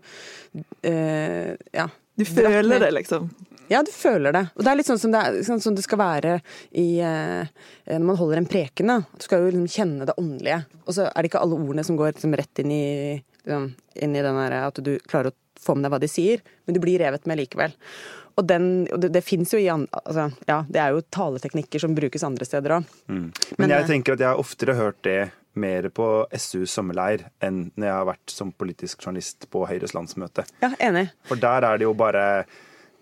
uh, 0.89 1.53
Ja. 1.71 1.87
Du 2.15 2.23
føler 2.23 2.79
det, 2.79 2.93
liksom. 2.95 3.29
Ja, 3.71 3.81
du 3.85 3.91
føler 3.91 4.35
det. 4.35 4.43
Og 4.55 4.65
det 4.65 4.71
er 4.71 4.79
litt 4.79 4.89
sånn 4.89 5.01
som 5.01 5.13
det, 5.13 5.21
er, 5.21 5.37
sånn 5.47 5.61
som 5.63 5.77
det 5.77 5.85
skal 5.85 6.01
være 6.01 6.35
i, 6.71 6.99
eh, 7.01 7.47
når 7.89 8.05
man 8.05 8.19
holder 8.19 8.41
en 8.41 8.49
preken. 8.49 8.91
Da. 8.91 8.99
Du 9.15 9.25
skal 9.25 9.45
jo 9.45 9.53
liksom 9.53 9.71
kjenne 9.71 10.09
det 10.09 10.17
åndelige. 10.21 10.59
Og 10.85 10.97
så 10.97 11.07
er 11.09 11.15
det 11.17 11.31
ikke 11.31 11.41
alle 11.45 11.57
ordene 11.57 11.85
som 11.87 11.97
går 11.99 12.13
liksom 12.13 12.35
rett 12.37 12.61
inn 12.63 12.75
i, 12.75 12.85
liksom, 13.45 13.71
inn 14.05 14.19
i 14.19 14.25
den 14.25 14.41
der 14.43 14.59
at 14.63 14.83
du 14.85 14.93
klarer 15.07 15.33
å 15.33 15.39
få 15.65 15.77
med 15.77 15.87
deg 15.87 15.95
hva 15.95 16.01
de 16.03 16.11
sier, 16.11 16.43
men 16.65 16.77
du 16.77 16.81
blir 16.83 17.01
revet 17.01 17.25
med 17.29 17.39
likevel. 17.39 17.73
Og, 18.35 18.43
den, 18.43 18.67
og 18.91 18.99
det, 18.99 19.13
det 19.15 19.23
fins 19.23 19.53
jo 19.55 19.61
i 19.61 19.69
altså, 19.71 20.27
Ja, 20.49 20.59
det 20.67 20.81
er 20.81 20.91
jo 20.91 21.05
taleteknikker 21.15 21.79
som 21.79 21.95
brukes 21.95 22.25
andre 22.27 22.47
steder 22.47 22.77
òg. 22.77 22.93
Men, 23.07 23.29
Men, 23.55 23.71
jeg 23.71 23.85
eh, 23.85 23.89
tenker 23.89 24.17
at 24.17 24.23
jeg 24.25 24.33
har 24.33 24.41
oftere 24.41 24.75
hørt 24.75 24.99
det 25.07 25.19
mer 25.55 25.87
på 25.95 26.07
SUs 26.35 26.73
sommerleir 26.75 27.29
enn 27.43 27.69
når 27.79 27.87
jeg 27.87 27.95
har 27.95 28.07
vært 28.09 28.33
som 28.33 28.51
politisk 28.51 29.05
journalist 29.05 29.47
på 29.53 29.63
Høyres 29.69 29.95
landsmøte. 29.95 30.43
Ja, 30.59 30.73
enig. 30.83 31.07
For 31.29 31.39
der 31.39 31.63
er 31.63 31.79
det 31.79 31.87
jo 31.87 31.93
bare 31.95 32.25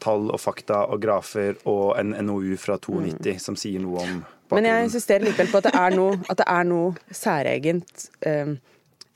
tall 0.03 0.29
og 0.33 0.41
fakta 0.41 0.83
og 0.91 1.01
grafer 1.03 1.57
og 1.69 1.95
en 1.99 2.13
NOU 2.27 2.57
fra 2.59 2.77
92 2.81 3.37
som 3.41 3.57
sier 3.59 3.81
noe 3.83 4.03
om 4.03 4.19
bakgrunnen. 4.19 4.27
Men 4.57 4.69
jeg 4.69 4.89
insisterer 4.89 5.27
likevel 5.27 5.49
på 5.51 5.61
at 5.61 5.69
det 5.69 5.73
er 5.79 5.97
noe, 5.97 6.19
at 6.31 6.41
det 6.41 6.49
er 6.51 6.67
noe 6.69 7.15
særegent 7.23 8.05
eh, 8.27 8.53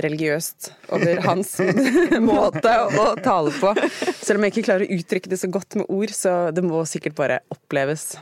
religiøst 0.03 0.71
over 0.93 1.21
hans 1.25 1.57
måte 2.31 2.73
å 2.87 3.09
tale 3.25 3.53
på. 3.57 3.73
Selv 4.21 4.39
om 4.39 4.47
jeg 4.47 4.55
ikke 4.55 4.65
klarer 4.69 4.87
å 4.87 4.97
uttrykke 4.97 5.33
det 5.33 5.41
så 5.41 5.51
godt 5.51 5.79
med 5.81 5.91
ord, 5.93 6.15
så 6.15 6.37
det 6.53 6.65
må 6.65 6.83
sikkert 6.89 7.17
bare 7.17 7.43
oppleves. 7.53 8.15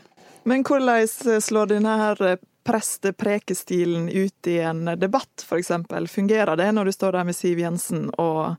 Men 0.45 0.62
hvordan 0.65 1.41
slår 1.41 1.74
denne 1.74 1.95
her 2.00 2.38
presteprekestilen 2.65 4.07
ut 4.10 4.48
i 4.50 4.60
en 4.65 4.88
debatt, 4.98 5.43
f.eks.? 5.45 5.74
Fungerer 6.10 6.57
det 6.57 6.69
når 6.74 6.89
du 6.89 6.95
står 6.95 7.17
der 7.17 7.27
med 7.27 7.38
Siv 7.38 7.62
Jensen 7.62 8.07
og 8.17 8.55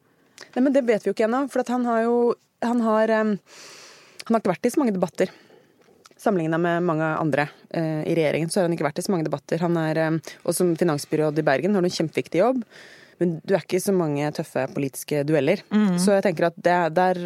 Nei, 0.53 0.61
men 0.61 0.73
Det 0.73 0.83
vet 0.85 1.05
vi 1.05 1.09
jo 1.09 1.15
ikke 1.15 1.25
ennå, 1.25 1.47
for 1.49 1.63
at 1.63 1.71
han 1.73 1.87
har 1.89 2.03
jo 2.05 2.17
han 2.65 2.81
har, 2.81 3.09
eh, 3.09 3.35
han 4.27 4.35
har 4.35 4.43
ikke 4.43 4.55
vært 4.55 4.67
i 4.67 4.73
så 4.75 4.83
mange 4.83 4.95
debatter. 4.97 5.31
Sammenligna 6.19 6.59
med 6.59 6.85
mange 6.89 7.09
andre 7.21 7.49
eh, 7.71 8.03
i 8.09 8.15
regjeringen, 8.17 8.51
så 8.51 8.61
har 8.61 8.67
han 8.67 8.75
ikke 8.75 8.89
vært 8.89 8.99
i 8.99 9.07
så 9.07 9.13
mange 9.15 9.27
debatter. 9.29 9.61
Han 9.63 9.77
er, 9.79 10.01
eh, 10.03 10.37
Og 10.45 10.57
som 10.57 10.73
finansbyråd 10.77 11.39
i 11.39 11.45
Bergen 11.47 11.77
har 11.77 11.85
du 11.85 11.91
en 11.91 11.99
kjempeviktig 11.99 12.41
jobb. 12.43 12.63
Men 13.21 13.39
du 13.47 13.55
er 13.55 13.63
ikke 13.63 13.79
i 13.79 13.85
så 13.85 13.95
mange 13.97 14.29
tøffe 14.37 14.67
politiske 14.75 15.23
dueller. 15.25 15.63
Så 15.97 16.13
jeg 16.13 16.25
tenker 16.27 16.51
at 16.51 16.57
det 16.61 16.73
er 16.75 16.91
der 16.93 17.21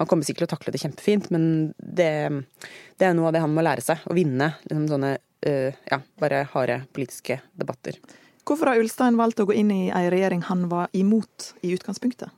Han 0.00 0.08
kommer 0.10 0.26
sikkert 0.26 0.48
til 0.48 0.48
å 0.48 0.54
takle 0.56 0.72
det 0.74 0.80
kjempefint, 0.82 1.28
men 1.30 1.44
det, 1.78 2.42
det 2.98 3.06
er 3.06 3.14
noe 3.14 3.30
av 3.30 3.36
det 3.36 3.44
han 3.44 3.54
må 3.54 3.62
lære 3.62 3.84
seg. 3.86 4.02
Å 4.02 4.16
vinne 4.18 4.50
liksom 4.66 4.88
sånne 4.90 5.12
eh, 5.46 5.78
ja, 5.90 6.00
bare 6.18 6.42
harde 6.56 6.80
politiske 6.92 7.38
debatter. 7.54 8.00
Hvorfor 8.42 8.72
har 8.72 8.82
Ulstein 8.82 9.20
valgt 9.20 9.38
å 9.38 9.46
gå 9.46 9.54
inn 9.54 9.70
i 9.70 9.82
ei 9.94 10.08
regjering 10.10 10.42
han 10.48 10.66
var 10.72 10.90
imot 10.90 11.52
i 11.62 11.70
utgangspunktet? 11.76 12.34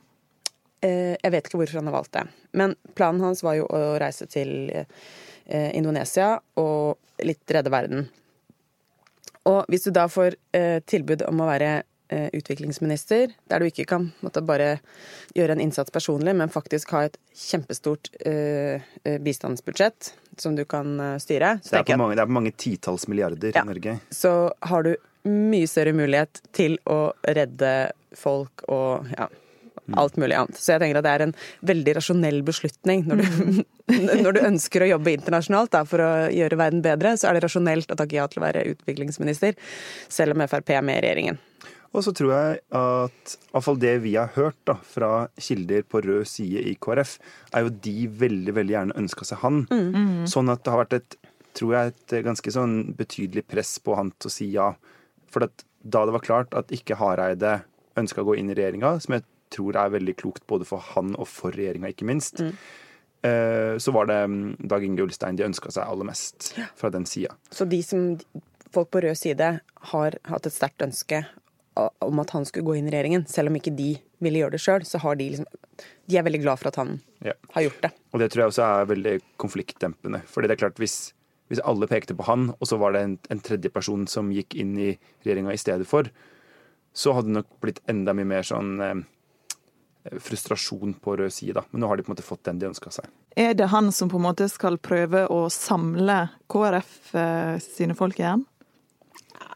Eh, 0.85 1.15
Jeg 1.23 1.31
vet 1.33 1.47
ikke 1.49 1.57
hvorfor 1.61 1.79
han 1.81 1.89
har 1.89 1.95
valgt 1.97 2.13
det. 2.17 2.25
Men 2.53 2.75
planen 2.97 3.23
hans 3.25 3.41
var 3.45 3.57
jo 3.57 3.65
å 3.73 3.81
reise 4.01 4.27
til 4.29 4.69
eh, 4.69 5.71
Indonesia 5.77 6.35
og 6.61 6.97
litt 7.25 7.49
redde 7.55 7.73
verden. 7.73 8.05
Og 9.45 9.65
hvis 9.69 9.85
du 9.85 9.91
da 9.93 10.07
får 10.09 10.35
eh, 10.57 10.79
tilbud 10.89 11.25
om 11.29 11.41
å 11.45 11.49
være 11.51 11.81
utviklingsminister, 12.37 13.31
der 13.49 13.59
du 13.59 13.65
ikke 13.65 13.87
kan 13.89 14.03
måtte, 14.21 14.43
bare 14.45 14.75
gjøre 15.33 15.55
en 15.55 15.61
innsats 15.63 15.89
personlig, 15.91 16.35
men 16.37 16.51
faktisk 16.53 16.91
ha 16.93 16.99
et 17.07 17.15
kjempestort 17.33 18.11
bistandsbudsjett 19.25 20.11
som 20.37 20.53
du 20.55 20.61
kan 20.69 20.99
styre, 21.19 21.55
så 21.65 21.71
Det 21.73 21.79
er 21.81 21.87
på 21.89 21.97
mange, 21.97 22.13
det 22.15 22.21
er 22.21 22.29
på 22.29 22.35
mange 22.37 22.51
titalls 22.61 23.07
milliarder 23.09 23.51
Ja. 23.55 23.63
i 23.63 23.65
Norge. 23.71 23.97
så 24.13 24.51
har 24.61 24.83
du 24.83 24.95
mye 25.25 25.65
større 25.67 25.93
mulighet 25.97 26.41
til 26.53 26.77
å 26.85 27.11
redde 27.25 27.91
folk 28.13 28.61
og 28.69 29.09
ja, 29.17 29.27
alt 29.93 30.17
mulig 30.21 30.37
annet. 30.39 30.57
Så 30.59 30.73
jeg 30.73 30.83
tenker 30.83 30.99
at 30.99 31.05
det 31.05 31.13
er 31.13 31.23
en 31.27 31.35
veldig 31.69 31.95
rasjonell 31.99 32.41
beslutning. 32.47 33.05
Når 33.09 33.21
du, 33.21 33.63
når 34.25 34.37
du 34.37 34.41
ønsker 34.41 34.85
å 34.85 34.91
jobbe 34.95 35.15
internasjonalt 35.15 35.73
da, 35.75 35.83
for 35.89 36.03
å 36.03 36.11
gjøre 36.33 36.59
verden 36.59 36.85
bedre, 36.85 37.15
så 37.19 37.29
er 37.29 37.37
det 37.37 37.45
rasjonelt 37.45 37.91
å 37.93 37.99
takke 37.99 38.19
ja 38.19 38.27
til 38.31 38.41
å 38.41 38.47
være 38.47 38.65
utviklingsminister, 38.73 39.59
selv 40.09 40.35
om 40.35 40.45
Frp 40.49 40.73
er 40.75 40.85
med 40.85 41.01
i 41.01 41.05
regjeringen. 41.05 41.41
Og 41.95 42.03
så 42.03 42.11
tror 42.11 42.33
jeg 42.33 42.57
at 42.75 43.35
iallfall 43.53 43.77
det 43.79 43.93
vi 44.03 44.17
har 44.17 44.33
hørt 44.35 44.57
da, 44.67 44.75
fra 44.83 45.29
kilder 45.39 45.85
på 45.87 46.01
rød 46.03 46.27
side 46.27 46.65
i 46.67 46.73
KrF, 46.75 47.13
er 47.55 47.63
jo 47.63 47.71
de 47.85 48.09
veldig 48.23 48.55
veldig 48.57 48.75
gjerne 48.75 48.97
ønska 48.99 49.27
seg 49.29 49.39
han. 49.45 49.61
Mm. 49.71 50.25
Sånn 50.27 50.51
at 50.51 50.65
det 50.65 50.73
har 50.73 50.83
vært 50.83 50.97
et 50.97 51.17
tror 51.55 51.75
jeg 51.75 51.93
et 51.93 52.17
ganske 52.25 52.51
sånn 52.51 52.75
betydelig 52.97 53.45
press 53.47 53.77
på 53.83 53.95
han 53.97 54.11
til 54.19 54.29
å 54.29 54.33
si 54.33 54.49
ja. 54.53 54.73
For 55.31 55.45
da 55.45 56.03
det 56.07 56.15
var 56.15 56.25
klart 56.25 56.57
at 56.57 56.73
ikke 56.75 56.97
Hareide 56.99 57.61
ønska 57.99 58.23
å 58.23 58.27
gå 58.27 58.37
inn 58.39 58.51
i 58.51 58.57
regjeringa, 58.57 58.97
som 59.03 59.15
jeg 59.15 59.25
tror 59.53 59.77
er 59.79 59.93
veldig 59.93 60.15
klokt 60.19 60.45
både 60.49 60.67
for 60.67 60.83
han 60.93 61.13
og 61.19 61.29
for 61.29 61.55
regjeringa, 61.55 61.93
ikke 61.93 62.09
minst, 62.09 62.41
mm. 62.41 62.57
Eh, 63.25 63.77
så 63.81 63.89
var 63.89 64.05
det 64.05 64.19
mm, 64.29 64.67
Dag 64.69 64.83
Inge 64.85 65.01
Ulstein 65.01 65.37
de 65.39 65.47
ønska 65.47 65.71
seg 65.73 65.87
aller 65.89 66.05
mest 66.05 66.51
fra 66.77 66.91
den 66.93 67.07
sida. 67.09 67.33
Så 67.49 67.65
de 67.65 67.79
som 67.81 68.19
folk 68.75 68.91
på 68.93 69.01
rød 69.01 69.17
side 69.17 69.47
har 69.91 70.17
hatt 70.29 70.45
et 70.45 70.53
sterkt 70.53 70.83
ønske 70.85 71.23
om 71.75 72.21
at 72.21 72.31
han 72.35 72.45
skulle 72.47 72.67
gå 72.67 72.77
inn 72.77 72.87
i 72.87 72.93
regjeringen, 72.93 73.25
selv 73.27 73.51
om 73.51 73.57
ikke 73.59 73.73
de 73.75 73.95
ville 74.23 74.43
gjøre 74.43 74.55
det 74.55 74.61
sjøl, 74.63 74.85
så 74.87 75.01
har 75.03 75.17
de 75.19 75.31
liksom 75.33 75.49
De 76.07 76.15
er 76.15 76.23
veldig 76.23 76.39
glad 76.39 76.61
for 76.61 76.69
at 76.69 76.77
han 76.79 76.99
ja. 77.25 77.33
har 77.51 77.65
gjort 77.65 77.81
det. 77.83 77.89
Og 78.13 78.21
det 78.21 78.29
tror 78.31 78.43
jeg 78.43 78.51
også 78.53 78.63
er 78.63 78.91
veldig 78.93 79.15
konfliktdempende. 79.41 80.21
Fordi 80.29 80.47
det 80.47 80.55
er 80.55 80.61
klart, 80.61 80.77
hvis, 80.79 81.11
hvis 81.51 81.59
alle 81.65 81.89
pekte 81.89 82.15
på 82.15 82.27
han, 82.29 82.51
og 82.53 82.69
så 82.69 82.77
var 82.79 82.93
det 82.95 83.01
en, 83.03 83.17
en 83.33 83.41
tredje 83.43 83.71
person 83.73 84.05
som 84.07 84.29
gikk 84.31 84.55
inn 84.55 84.77
i 84.77 84.93
regjeringa 85.25 85.51
i 85.51 85.59
stedet 85.59 85.89
for, 85.89 86.07
så 86.95 87.15
hadde 87.17 87.31
det 87.31 87.39
nok 87.41 87.49
blitt 87.65 87.81
enda 87.91 88.13
mye 88.15 88.29
mer 88.29 88.47
sånn 88.47 88.71
eh, 88.79 88.95
frustrasjon 90.21 90.93
på 90.93 91.15
rød 91.17 91.33
side. 91.33 91.63
Men 91.71 91.81
nå 91.81 91.87
har 91.87 91.97
de 91.97 92.03
på 92.03 92.11
en 92.11 92.15
måte 92.15 92.25
fått 92.25 92.43
den 92.47 92.59
de 92.59 92.69
ønska 92.69 92.91
seg. 92.93 93.09
Er 93.35 93.53
det 93.57 93.71
han 93.73 93.91
som 93.91 94.09
på 94.11 94.19
en 94.19 94.27
måte 94.27 94.47
skal 94.51 94.77
prøve 94.77 95.25
å 95.31 95.45
samle 95.53 96.27
KrF 96.51 97.15
eh, 97.17 97.55
sine 97.63 97.97
folk 97.97 98.19
igjen? 98.21 98.45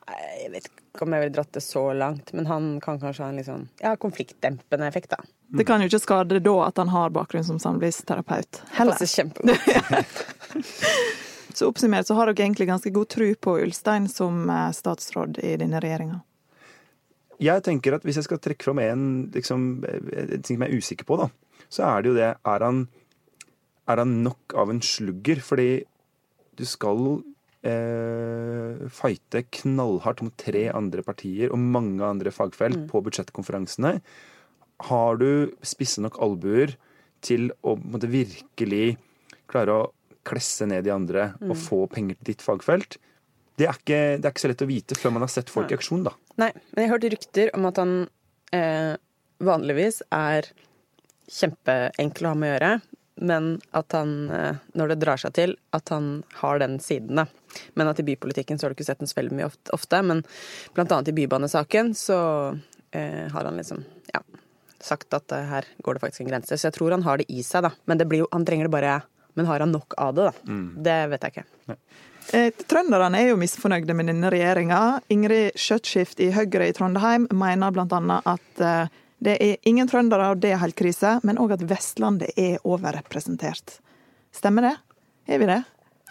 Jeg 0.09 0.51
vet 0.53 0.69
ikke 0.69 1.05
om 1.05 1.13
jeg 1.13 1.23
ville 1.23 1.35
dratt 1.35 1.53
det 1.53 1.61
så 1.63 1.83
langt, 1.93 2.33
men 2.33 2.47
han 2.49 2.69
kan 2.83 2.99
kanskje 2.99 3.23
ha 3.23 3.29
en 3.29 3.37
litt 3.39 3.47
sånn 3.47 3.67
ja, 3.79 3.93
konfliktdempende 4.01 4.87
effekt, 4.89 5.13
da. 5.13 5.21
Det 5.49 5.65
kan 5.65 5.81
jo 5.81 5.89
ikke 5.89 6.01
skade 6.01 6.39
da 6.45 6.55
at 6.67 6.77
han 6.81 6.91
har 6.93 7.13
bakgrunn 7.13 7.45
som 7.45 7.59
samlivsterapeut. 7.61 8.61
Heller. 8.75 8.97
Passer 8.97 9.09
kjempegodt. 9.09 10.25
så 11.57 11.69
oppsummert 11.69 12.09
så 12.09 12.17
har 12.17 12.29
dere 12.29 12.45
egentlig 12.45 12.69
ganske 12.69 12.91
god 12.93 13.09
tro 13.09 13.29
på 13.35 13.55
Ulstein 13.63 14.09
som 14.11 14.49
eh, 14.49 14.69
statsråd 14.75 15.39
i 15.41 15.55
denne 15.61 15.81
regjeringa? 15.81 16.19
Jeg 17.39 17.63
tenker 17.63 17.95
at 17.95 18.05
Hvis 18.07 18.19
jeg 18.19 18.27
skal 18.27 18.41
trekke 18.43 18.67
fram 18.67 18.81
en, 18.83 19.03
liksom, 19.33 19.67
en 19.87 20.31
ting 20.43 20.57
som 20.57 20.65
jeg 20.65 20.69
er 20.69 20.79
usikker 20.79 21.07
på, 21.07 21.19
da, 21.21 21.29
så 21.71 21.85
er 21.87 22.03
det 22.03 22.11
jo 22.11 22.17
det 22.17 22.29
Er 22.35 22.65
han, 22.65 22.85
er 23.89 24.03
han 24.03 24.17
nok 24.25 24.55
av 24.59 24.73
en 24.73 24.81
slugger? 24.83 25.39
Fordi 25.43 25.69
du 26.59 26.65
skal 26.67 27.21
eh, 27.63 28.87
fighte 28.91 29.45
knallhardt 29.61 30.23
mot 30.25 30.35
tre 30.39 30.67
andre 30.75 31.05
partier 31.05 31.53
og 31.53 31.61
mange 31.61 32.03
andre 32.03 32.33
fagfelt 32.35 32.83
mm. 32.83 32.87
på 32.91 33.03
budsjettkonferansene. 33.05 33.93
Har 34.89 35.19
du 35.19 35.55
spisse 35.63 36.03
nok 36.03 36.19
albuer 36.23 36.75
til 37.23 37.49
å 37.67 37.75
måtte, 37.79 38.11
virkelig 38.11 38.97
klare 39.49 39.75
å 39.75 39.87
klesse 40.27 40.67
ned 40.69 40.85
de 40.85 40.93
andre 40.93 41.31
mm. 41.39 41.49
og 41.49 41.59
få 41.59 41.79
penger 41.91 42.19
til 42.19 42.33
ditt 42.33 42.43
fagfelt, 42.45 42.99
det 43.59 43.67
er, 43.67 43.75
ikke, 43.75 43.99
det 44.19 44.23
er, 44.23 44.31
ikke, 44.31 44.43
så 44.43 44.51
lett 44.51 44.63
å 44.63 44.69
vite 44.69 44.95
før 44.95 45.13
man 45.15 45.25
har 45.25 45.31
sett 45.33 45.49
folk 45.51 45.71
i 45.73 45.75
aksjon, 45.75 46.05
da. 46.05 46.13
Nei, 46.39 46.53
men 46.71 46.85
jeg 46.85 46.91
hørte 46.93 47.11
rykter 47.11 47.51
om 47.57 47.67
at 47.67 47.79
han 47.81 47.93
eh, 48.55 48.95
vanligvis 49.43 50.01
er 50.15 50.47
kjempeenkel 51.29 52.27
å 52.27 52.33
ha 52.33 52.39
med 52.39 52.49
å 52.49 52.53
gjøre, 52.53 52.71
men 53.29 53.49
at 53.75 53.95
han, 53.97 54.13
eh, 54.31 54.61
når 54.79 54.93
det 54.93 54.99
drar 55.03 55.19
seg 55.19 55.35
til, 55.35 55.55
at 55.75 55.91
han 55.93 56.23
har 56.39 56.61
den 56.63 56.79
siden, 56.83 57.19
da. 57.19 57.27
Men 57.75 57.91
at 57.91 57.99
i 57.99 58.05
bypolitikken 58.07 58.59
så 58.59 58.65
har 58.65 58.73
du 58.73 58.79
ikke 58.79 58.87
sett 58.87 59.01
den 59.01 59.09
så 59.11 59.19
veldig 59.19 59.35
mye 59.35 59.49
ofte, 59.75 60.01
men 60.05 60.23
blant 60.77 60.91
annet 60.95 61.11
i 61.11 61.17
bybanesaken 61.17 61.91
så 61.97 62.19
eh, 62.95 63.25
har 63.33 63.49
han 63.49 63.59
liksom, 63.59 63.83
ja, 64.13 64.23
sagt 64.79 65.13
at 65.17 65.31
eh, 65.35 65.47
her 65.51 65.67
går 65.83 65.97
det 65.97 66.03
faktisk 66.05 66.23
en 66.23 66.31
grense. 66.31 66.55
Så 66.55 66.69
jeg 66.69 66.77
tror 66.77 66.95
han 66.95 67.03
har 67.07 67.19
det 67.19 67.27
i 67.27 67.43
seg, 67.43 67.67
da. 67.67 67.73
Men 67.89 67.99
det 67.99 68.07
blir 68.09 68.23
jo, 68.23 68.31
han 68.31 68.47
trenger 68.47 68.69
det 68.69 68.77
bare 68.77 69.01
Men 69.37 69.45
har 69.45 69.61
han 69.61 69.71
nok 69.71 69.93
av 69.97 70.15
det, 70.15 70.23
da? 70.25 70.51
Mm. 70.51 70.69
Det 70.83 70.95
vet 71.11 71.23
jeg 71.23 71.35
ikke. 71.35 71.45
Nei. 71.69 71.75
Eh, 72.29 72.51
trønderne 72.69 73.17
er 73.17 73.31
jo 73.31 73.39
misfornøyde 73.41 73.95
med 73.97 74.11
denne 74.11 74.29
regjeringa. 74.29 74.99
Ingrid 75.09 75.55
Skjøtskift 75.57 76.19
i 76.21 76.29
Høyre 76.35 76.67
i 76.69 76.75
Trondheim 76.77 77.25
mener 77.33 77.73
bl.a. 77.73 78.19
at 78.29 78.61
eh, 78.61 78.91
det 79.25 79.35
er 79.41 79.57
ingen 79.67 79.89
trøndere, 79.89 80.29
og 80.31 80.43
det 80.43 80.53
er 80.53 80.61
helt 80.61 80.77
krise, 80.77 81.17
men 81.25 81.41
òg 81.41 81.57
at 81.57 81.65
Vestlandet 81.67 82.37
er 82.39 82.61
overrepresentert. 82.61 83.79
Stemmer 84.35 84.69
det? 84.69 84.75
Er 85.27 85.41
vi 85.41 85.49
det? 85.49 85.59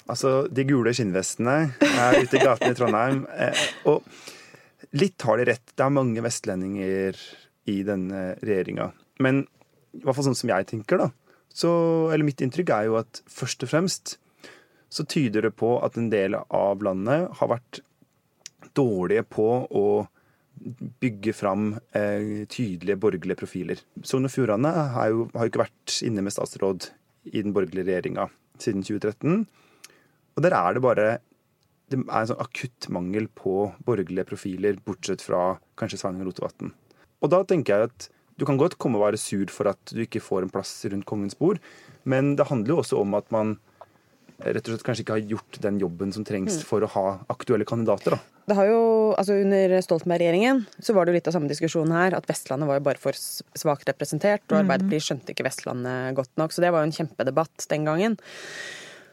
Altså, 0.08 0.32
de 0.50 0.66
gule 0.66 0.92
skinnvestene 0.96 1.56
er 1.86 2.18
ute 2.18 2.40
i 2.40 2.42
gatene 2.42 2.74
i 2.74 2.78
Trondheim. 2.82 3.22
Eh, 3.38 3.64
og 3.88 4.98
litt 4.98 5.22
har 5.22 5.38
de 5.38 5.50
rett. 5.52 5.70
Det 5.70 5.86
er 5.86 5.94
mange 5.94 6.24
vestlendinger 6.24 7.18
i 7.70 7.80
denne 7.86 8.32
regjeringa. 8.42 8.90
Men 9.22 9.44
i 9.94 10.02
hvert 10.02 10.18
fall 10.18 10.32
sånn 10.32 10.42
som 10.42 10.50
jeg 10.50 10.66
tenker, 10.74 10.98
da. 10.98 11.12
Så, 11.54 11.70
eller 12.10 12.26
mitt 12.26 12.42
inntrykk 12.42 12.74
er 12.74 12.88
jo 12.90 12.98
at 12.98 13.22
først 13.30 13.62
og 13.66 13.70
fremst 13.70 14.18
så 14.88 15.04
tyder 15.04 15.48
det 15.48 15.54
på 15.58 15.76
at 15.84 15.98
en 16.00 16.08
del 16.12 16.36
av 16.38 16.82
landet 16.84 17.28
har 17.40 17.52
vært 17.52 17.82
dårlige 18.76 19.24
på 19.28 19.48
å 19.68 19.86
bygge 21.02 21.32
fram 21.36 21.70
eh, 21.94 22.44
tydelige 22.50 22.98
borgerlige 22.98 23.38
profiler. 23.38 23.80
Sogn 24.02 24.26
og 24.26 24.32
Fjordane 24.34 24.72
har 24.94 25.12
jo, 25.12 25.28
har 25.36 25.50
ikke 25.50 25.62
vært 25.62 26.00
inne 26.06 26.24
med 26.24 26.34
statsråd 26.34 26.90
i 27.30 27.42
den 27.42 27.54
borgerlige 27.54 27.86
regjeringa 27.86 28.26
siden 28.58 28.82
2013. 28.86 29.44
Og 30.38 30.44
der 30.44 30.56
er 30.56 30.74
det 30.74 30.84
bare 30.84 31.08
det 31.88 31.96
er 32.02 32.20
en 32.20 32.28
sånn 32.28 32.42
akutt 32.42 32.90
mangel 32.92 33.30
på 33.32 33.70
borgerlige 33.86 34.26
profiler, 34.28 34.76
bortsett 34.84 35.22
fra 35.24 35.56
kanskje 35.80 36.02
Sveinung 36.02 36.26
Rotevatn. 36.28 36.74
Og 37.24 37.32
da 37.32 37.40
tenker 37.48 37.74
jeg 37.74 37.88
at 37.88 38.08
du 38.38 38.44
kan 38.46 38.58
godt 38.60 38.76
komme 38.78 39.00
og 39.00 39.06
være 39.06 39.20
sur 39.20 39.48
for 39.50 39.70
at 39.70 39.80
du 39.90 40.02
ikke 40.04 40.22
får 40.22 40.44
en 40.44 40.52
plass 40.52 40.72
rundt 40.92 41.08
kongens 41.08 41.38
bord, 41.38 41.58
men 42.04 42.36
det 42.38 42.46
handler 42.50 42.74
jo 42.74 42.82
også 42.82 43.00
om 43.00 43.16
at 43.18 43.32
man 43.34 43.56
rett 44.38 44.68
og 44.68 44.74
slett 44.74 44.84
kanskje 44.86 45.04
ikke 45.04 45.16
har 45.16 45.30
gjort 45.34 45.60
den 45.64 45.78
jobben 45.82 46.12
som 46.14 46.24
trengs 46.26 46.60
mm. 46.60 46.64
for 46.68 46.84
å 46.84 46.90
ha 46.94 47.06
aktuelle 47.32 47.66
kandidater. 47.68 48.14
Da. 48.14 48.38
Det 48.48 48.56
har 48.56 48.68
jo, 48.70 48.82
altså 49.18 49.36
Under 49.42 49.74
Stoltenberg-regjeringen 49.84 50.62
så 50.78 50.94
var 50.96 51.04
det 51.04 51.12
jo 51.12 51.18
litt 51.18 51.30
av 51.30 51.34
samme 51.36 51.50
diskusjon 51.50 51.92
her, 51.92 52.16
at 52.16 52.28
Vestlandet 52.30 52.70
var 52.70 52.78
jo 52.78 52.84
bare 52.86 53.02
for 53.02 53.18
svakt 53.18 53.88
representert, 53.90 54.44
og 54.48 54.56
mm. 54.56 54.60
Arbeiderpartiet 54.62 55.08
skjønte 55.08 55.34
ikke 55.34 55.48
Vestlandet 55.48 56.16
godt 56.16 56.32
nok. 56.40 56.54
Så 56.54 56.64
det 56.64 56.70
var 56.72 56.84
jo 56.84 56.90
en 56.90 56.96
kjempedebatt 56.96 57.66
den 57.72 57.88
gangen. 57.88 58.18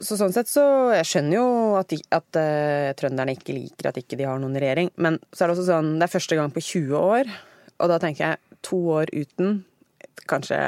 Så 0.03 0.17
sånn 0.19 0.33
sett 0.35 0.49
så 0.51 0.63
Jeg 0.91 1.07
skjønner 1.07 1.37
jo 1.37 1.45
at, 1.79 1.87
de, 1.87 2.01
at 2.13 2.39
uh, 2.39 2.89
trønderne 2.99 3.35
ikke 3.37 3.55
liker 3.55 3.87
at 3.89 3.99
ikke 4.01 4.17
de 4.19 4.27
har 4.27 4.41
noen 4.41 4.57
regjering, 4.59 4.91
men 4.99 5.19
så 5.31 5.45
er 5.45 5.47
det 5.49 5.55
også 5.55 5.69
sånn 5.69 5.93
Det 6.01 6.07
er 6.07 6.11
første 6.11 6.37
gang 6.39 6.51
på 6.51 6.63
20 6.63 6.97
år, 6.99 7.31
og 7.79 7.91
da 7.91 7.99
tenker 8.03 8.25
jeg 8.25 8.59
to 8.65 8.81
år 8.97 9.11
uten 9.15 9.63
Kanskje 10.27 10.59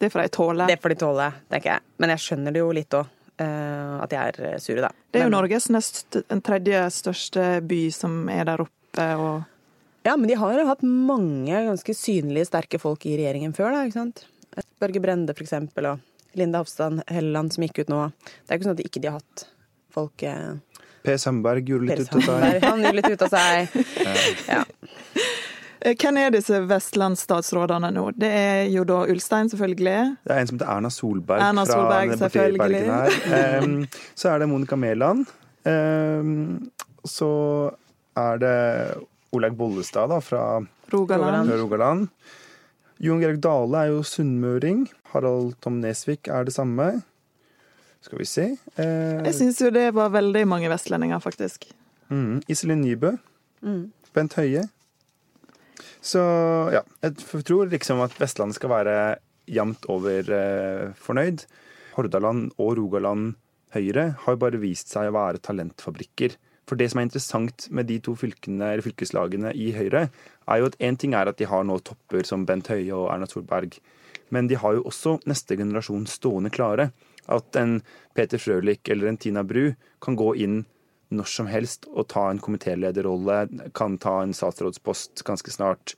Det 0.00 0.10
får 0.12 0.26
de 0.26 0.32
tåle. 0.34 0.66
Det 0.68 0.78
får 0.82 0.92
de 0.92 0.98
tåle, 1.00 1.28
tenker 1.52 1.70
jeg. 1.72 1.84
Men 2.02 2.12
jeg 2.12 2.22
skjønner 2.24 2.52
det 2.54 2.60
jo 2.60 2.72
litt 2.76 2.96
òg. 2.98 3.12
Eh, 3.36 3.96
at 4.00 4.12
de 4.12 4.16
er 4.20 4.38
eh, 4.48 4.56
sure, 4.62 4.80
da. 4.86 4.90
Det 5.12 5.20
er 5.20 5.26
jo 5.26 5.32
men, 5.32 5.36
Norges 5.36 5.68
nest, 5.72 6.16
en 6.32 6.40
tredje 6.44 6.86
største 6.94 7.48
by 7.68 7.82
som 7.94 8.24
er 8.32 8.48
der 8.48 8.64
oppe. 8.64 9.08
og... 9.20 9.44
Ja, 10.06 10.14
men 10.16 10.30
de 10.30 10.38
har 10.38 10.54
jo 10.54 10.68
hatt 10.68 10.84
mange 10.86 11.64
ganske 11.66 11.96
synlige, 11.96 12.48
sterke 12.48 12.80
folk 12.80 13.04
i 13.08 13.16
regjeringen 13.18 13.52
før, 13.56 13.74
da. 13.74 13.84
ikke 13.84 13.98
sant? 13.98 14.24
Børge 14.80 15.02
Brende, 15.04 15.34
for 15.36 15.44
eksempel, 15.44 15.90
og 15.90 16.38
Linda 16.38 16.62
Hofstad 16.62 17.02
Helleland 17.10 17.52
som 17.52 17.66
gikk 17.66 17.82
ut 17.84 17.92
nå. 17.92 18.00
Det 18.24 18.48
er 18.48 18.58
ikke 18.58 18.68
sånn 18.68 18.76
at 18.76 18.82
de 18.82 18.88
ikke 18.88 19.04
har 19.08 19.18
hatt 19.20 19.46
folk 19.96 20.24
eh... 20.28 20.56
Per 21.06 21.18
Sandberg 21.22 21.68
gjorde 21.70 21.86
litt 21.90 22.02
ut 22.02 22.16
av 22.18 22.24
seg. 22.26 22.64
Han 22.64 22.80
gjorde 22.82 22.96
litt 22.98 23.12
ut 23.14 23.24
av 23.26 23.34
seg. 23.36 23.76
ja. 24.56 24.62
Eh, 25.86 25.94
hvem 25.94 26.16
er 26.18 26.32
disse 26.34 26.58
vestlandsstatsrådene 26.66 27.92
nå? 27.94 28.08
Det 28.18 28.28
er 28.34 28.64
jo 28.74 28.82
da 28.88 29.04
Ulstein, 29.06 29.50
selvfølgelig. 29.52 29.98
Det 30.26 30.34
er 30.34 30.40
en 30.42 30.48
som 30.50 30.58
heter 30.58 30.70
Erna 30.72 30.90
Solberg. 30.90 31.42
Erna 31.46 31.66
Solberg, 31.68 32.14
fra 32.16 32.30
selvfølgelig. 32.30 32.80
Her. 32.90 33.60
Um, 33.62 33.76
så 34.18 34.32
er 34.32 34.42
det 34.42 34.48
Monica 34.50 34.78
Mæland. 34.82 35.26
Um, 35.62 36.72
så 37.06 37.30
er 38.18 38.42
det 38.42 38.56
Olaug 39.36 39.56
Bollestad 39.60 40.10
da, 40.10 40.18
fra 40.18 40.42
Rogaland. 40.92 41.54
Rogaland. 41.54 42.08
Jon 42.98 43.20
Georg 43.22 43.38
Dale 43.44 43.84
er 43.84 43.92
jo 43.92 44.02
sunnmøring. 44.06 44.86
Harald 45.12 45.54
Tom 45.62 45.78
Nesvik 45.84 46.26
er 46.32 46.48
det 46.48 46.56
samme. 46.56 46.96
Skal 48.02 48.20
vi 48.20 48.26
se 48.28 48.44
uh, 48.78 49.22
Jeg 49.26 49.34
syns 49.34 49.58
jo 49.62 49.70
det 49.74 49.88
var 49.94 50.10
veldig 50.14 50.46
mange 50.48 50.70
vestlendinger, 50.70 51.22
faktisk. 51.22 51.68
Mm, 52.10 52.40
Iselin 52.50 52.82
Nybø. 52.82 53.16
Mm. 53.62 53.92
Bent 54.14 54.34
Høie. 54.38 54.66
Så 56.06 56.22
ja, 56.70 56.84
jeg 57.02 57.42
tror 57.46 57.70
liksom 57.72 58.02
at 58.04 58.14
Vestlandet 58.20 58.58
skal 58.60 58.70
være 58.70 58.96
jevnt 59.50 59.88
over 59.90 60.30
eh, 60.34 60.92
fornøyd. 61.02 61.42
Hordaland 61.96 62.52
og 62.62 62.76
Rogaland 62.78 63.34
Høyre 63.74 64.12
har 64.22 64.36
jo 64.36 64.40
bare 64.40 64.60
vist 64.62 64.92
seg 64.92 65.10
å 65.10 65.16
være 65.16 65.40
talentfabrikker 65.42 66.36
For 66.68 66.78
det 66.78 66.90
som 66.92 67.00
er 67.00 67.08
interessant 67.08 67.66
med 67.74 67.88
de 67.88 67.98
to 68.04 68.14
fylkene, 68.18 68.74
fylkeslagene 68.84 69.52
i 69.54 69.70
Høyre, 69.74 70.06
er 70.46 70.60
jo 70.60 70.70
at 70.70 70.78
én 70.82 70.98
ting 70.98 71.14
er 71.14 71.30
at 71.30 71.38
de 71.38 71.48
har 71.50 71.66
nå 71.66 71.78
topper 71.86 72.26
som 72.26 72.46
Bent 72.46 72.70
Høie 72.72 72.94
og 72.94 73.10
Erna 73.14 73.28
Solberg, 73.30 73.76
men 74.34 74.50
de 74.50 74.58
har 74.58 74.74
jo 74.74 74.86
også 74.90 75.16
neste 75.30 75.58
generasjon 75.58 76.08
stående 76.10 76.50
klare. 76.50 76.90
At 77.30 77.54
en 77.58 77.78
Peter 78.18 78.42
Frølich 78.42 78.90
eller 78.90 79.12
en 79.12 79.18
Tina 79.22 79.44
Bru 79.46 79.76
kan 80.02 80.18
gå 80.18 80.32
inn 80.42 80.64
når 81.14 81.30
som 81.30 81.48
helst 81.50 81.86
og 81.92 82.08
ta 82.10 82.26
en 82.30 82.42
komitélederrolle, 82.42 83.70
kan 83.78 83.98
ta 84.02 84.18
en 84.22 84.34
statsrådspost 84.34 85.22
ganske 85.26 85.52
snart. 85.54 85.94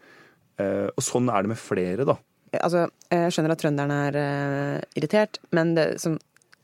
Eh, 0.61 0.88
og 0.93 1.05
sånn 1.05 1.31
er 1.33 1.45
det 1.45 1.55
med 1.55 1.61
flere, 1.61 2.05
da. 2.09 2.19
Altså, 2.59 2.87
jeg 3.12 3.33
skjønner 3.35 3.53
at 3.53 3.61
trønderne 3.61 3.97
er 4.09 4.17
uh, 4.17 4.85
irritert, 4.97 5.37
men 5.53 5.75
det 5.77 5.99
som 6.00 6.15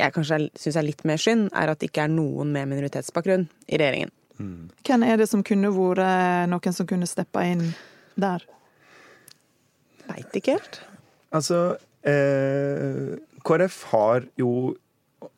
jeg 0.00 0.14
kanskje 0.14 0.38
syns 0.58 0.78
er 0.80 0.86
litt 0.86 1.02
mer 1.06 1.20
synd, 1.20 1.50
er 1.52 1.70
at 1.70 1.80
det 1.80 1.90
ikke 1.90 2.06
er 2.06 2.12
noen 2.12 2.54
med 2.54 2.70
minoritetsbakgrunn 2.72 3.44
i 3.68 3.78
regjeringen. 3.78 4.12
Mm. 4.40 4.70
Hvem 4.86 5.04
er 5.06 5.20
det 5.20 5.28
som 5.30 5.44
kunne 5.46 5.70
vært 5.76 6.48
noen 6.50 6.74
som 6.74 6.88
kunne 6.90 7.06
steppa 7.06 7.44
inn 7.46 7.68
der? 8.18 8.42
Veit 10.08 10.34
ikke 10.36 10.56
helt. 10.56 10.80
Altså, 11.34 11.76
eh, 12.02 13.14
KrF 13.44 13.82
har 13.92 14.26
jo 14.40 14.74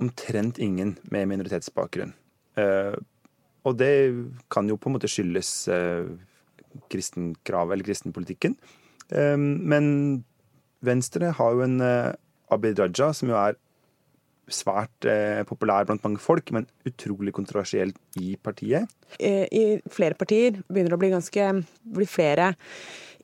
omtrent 0.00 0.58
ingen 0.58 0.96
med 1.10 1.28
minoritetsbakgrunn. 1.30 2.14
Eh, 2.56 2.96
og 3.66 3.76
det 3.80 3.92
kan 4.52 4.68
jo 4.70 4.78
på 4.78 4.90
en 4.90 4.96
måte 4.96 5.10
skyldes 5.10 5.52
eh, 5.72 6.08
kristenkravet 6.92 7.76
eller 7.76 7.88
kristenpolitikken. 7.88 8.56
Eh, 9.10 9.36
men 9.36 10.24
Venstre 10.86 11.32
har 11.34 11.54
jo 11.56 11.64
en 11.64 11.80
Abid 12.52 12.78
Raja, 12.78 13.10
som 13.16 13.32
jo 13.32 13.38
er 13.40 13.56
svært 14.52 15.08
populær 15.48 15.88
blant 15.88 16.04
mange 16.04 16.20
folk, 16.22 16.52
men 16.54 16.68
utrolig 16.86 17.32
kontroversiell 17.34 17.90
i 18.20 18.36
partiet. 18.38 18.86
I 19.18 19.80
flere 19.90 20.14
partier 20.14 20.60
begynner 20.68 20.92
det 20.92 20.98
å 20.98 21.00
bli 21.00 21.10
ganske 21.10 21.48
bli 21.96 22.06
flere 22.06 22.52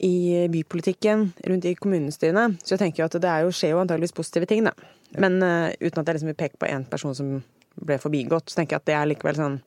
i 0.03 0.49
bypolitikken 0.51 1.29
rundt 1.47 1.69
i 1.69 1.77
kommunestyrene. 1.79 2.57
Så 2.65 2.75
jeg 2.75 2.83
tenker 2.83 3.05
jo 3.05 3.09
at 3.11 3.21
det 3.23 3.37
jo, 3.45 3.55
skjer 3.55 3.77
jo 3.77 3.83
antageligvis 3.85 4.17
positive 4.17 4.49
ting, 4.51 4.67
da. 4.67 4.73
Men 5.21 5.39
uh, 5.45 5.71
uten 5.79 6.01
at 6.01 6.09
jeg 6.09 6.19
liksom 6.19 6.33
vil 6.33 6.41
peke 6.41 6.59
på 6.59 6.71
én 6.73 6.89
person 6.91 7.15
som 7.15 7.37
ble 7.77 7.99
forbigått, 8.03 8.51
så 8.51 8.61
tenker 8.61 8.77
jeg 8.77 8.83
at 8.83 8.91
det 8.91 8.97
er 8.99 9.09
likevel 9.11 9.39
sånn 9.39 9.61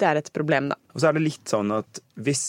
Det 0.00 0.06
er 0.08 0.20
et 0.20 0.30
problem, 0.32 0.70
da. 0.72 0.78
Og 0.94 1.02
så 1.02 1.10
er 1.10 1.16
det 1.16 1.24
litt 1.24 1.50
sånn 1.50 1.72
at 1.76 2.00
hvis 2.20 2.44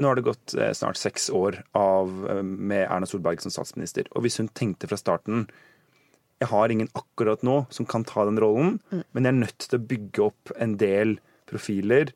nå 0.00 0.08
har 0.08 0.18
det 0.18 0.24
gått 0.26 0.54
eh, 0.56 0.72
snart 0.74 0.98
seks 0.98 1.28
år 1.36 1.60
av, 1.78 2.10
med 2.42 2.86
Erna 2.86 3.06
Solberg 3.06 3.42
som 3.44 3.52
statsminister. 3.52 4.08
Og 4.16 4.24
hvis 4.24 4.40
hun 4.40 4.48
tenkte 4.50 4.88
fra 4.90 4.98
starten 4.98 5.44
jeg 6.42 6.50
har 6.50 6.72
ingen 6.74 6.90
akkurat 6.98 7.44
nå 7.46 7.60
som 7.70 7.86
kan 7.86 8.02
ta 8.08 8.24
den 8.26 8.40
rollen, 8.42 8.80
mm. 8.90 9.04
men 9.14 9.26
jeg 9.26 9.30
er 9.30 9.40
nødt 9.44 9.66
til 9.68 9.78
å 9.78 9.86
bygge 9.92 10.24
opp 10.24 10.52
en 10.58 10.74
del 10.80 11.16
profiler, 11.46 12.10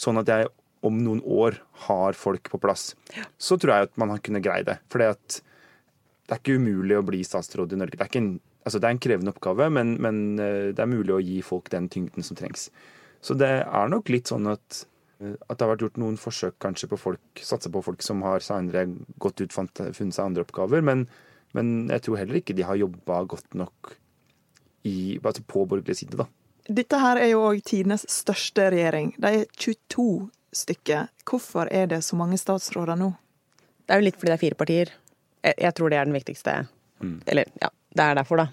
sånn 0.00 0.20
at 0.22 0.30
jeg 0.32 0.48
om 0.86 0.96
noen 1.04 1.20
år 1.28 1.58
har 1.86 2.16
folk 2.16 2.48
på 2.48 2.60
plass. 2.62 2.94
Ja. 3.12 3.26
Så 3.36 3.58
tror 3.60 3.74
jeg 3.74 3.90
at 3.90 3.98
man 4.00 4.14
har 4.14 4.22
kunnet 4.24 4.46
greie 4.46 4.64
det. 4.64 4.78
For 4.88 5.02
det 5.02 5.10
er 5.10 6.40
ikke 6.40 6.56
umulig 6.56 6.96
å 6.96 7.04
bli 7.04 7.20
statsråd 7.26 7.74
i 7.76 7.80
Norge. 7.82 7.98
Det 7.98 8.06
er, 8.06 8.08
ikke 8.08 8.22
en, 8.22 8.32
altså 8.64 8.80
det 8.80 8.88
er 8.88 8.96
en, 8.96 9.02
krevende 9.02 9.34
oppgave, 9.34 9.70
men, 9.72 9.96
men, 10.02 10.22
eh, 10.42 10.70
det 10.74 10.84
er 10.84 10.90
mulig 10.90 11.16
å 11.16 11.22
gi 11.24 11.40
folk 11.46 11.70
den 11.72 11.88
tyngden 11.92 12.26
som 12.26 12.38
trengs. 12.38 12.68
Så 13.20 13.36
det 13.36 13.50
er 13.62 13.90
nok 13.92 14.08
litt 14.12 14.30
sånn 14.32 14.48
at, 14.50 14.84
eh, 15.20 15.36
at 15.48 15.56
det 15.56 15.64
har 15.64 15.74
vært 15.74 15.86
gjort 15.86 16.00
noen 16.02 16.20
forsøk 16.20 16.58
kanskje 16.62 16.90
på 16.92 17.00
folk, 17.00 17.42
satse 17.44 17.72
på 17.72 17.82
folk 17.84 18.04
som 18.04 18.22
har 18.26 18.44
senere 18.44 18.86
gått 19.22 19.42
ut, 19.42 19.56
funnet 19.56 19.96
seg 19.96 20.24
andre 20.26 20.46
oppgaver. 20.46 20.84
men 20.84 21.08
men 21.56 21.88
jeg 21.90 22.04
tror 22.06 22.20
heller 22.20 22.40
ikke 22.40 22.54
de 22.56 22.66
har 22.66 22.78
jobba 22.78 23.22
godt 23.30 23.56
nok 23.58 23.94
i, 24.86 25.18
altså 25.18 25.42
på 25.44 25.64
borgerlig 25.68 25.98
side, 25.98 26.18
da. 26.20 26.28
Dette 26.70 27.00
her 27.02 27.18
er 27.18 27.32
jo 27.32 27.42
òg 27.48 27.62
tidenes 27.66 28.06
største 28.10 28.68
regjering. 28.70 29.12
De 29.18 29.32
er 29.40 29.48
22 29.58 30.30
stykker. 30.54 31.10
Hvorfor 31.26 31.70
er 31.72 31.90
det 31.90 32.02
så 32.06 32.18
mange 32.18 32.38
statsråder 32.40 32.98
nå? 33.00 33.10
Det 33.84 33.96
er 33.96 34.00
jo 34.00 34.06
litt 34.06 34.18
fordi 34.20 34.30
det 34.30 34.36
er 34.36 34.44
fire 34.44 34.58
partier. 34.60 34.92
Jeg, 35.42 35.56
jeg 35.66 35.76
tror 35.76 35.90
det 35.90 35.98
er 35.98 36.06
den 36.06 36.16
viktigste. 36.16 36.56
Mm. 37.02 37.16
Eller 37.32 37.50
ja, 37.58 37.72
det 37.96 38.06
er 38.06 38.18
derfor, 38.20 38.44
da. 38.44 38.48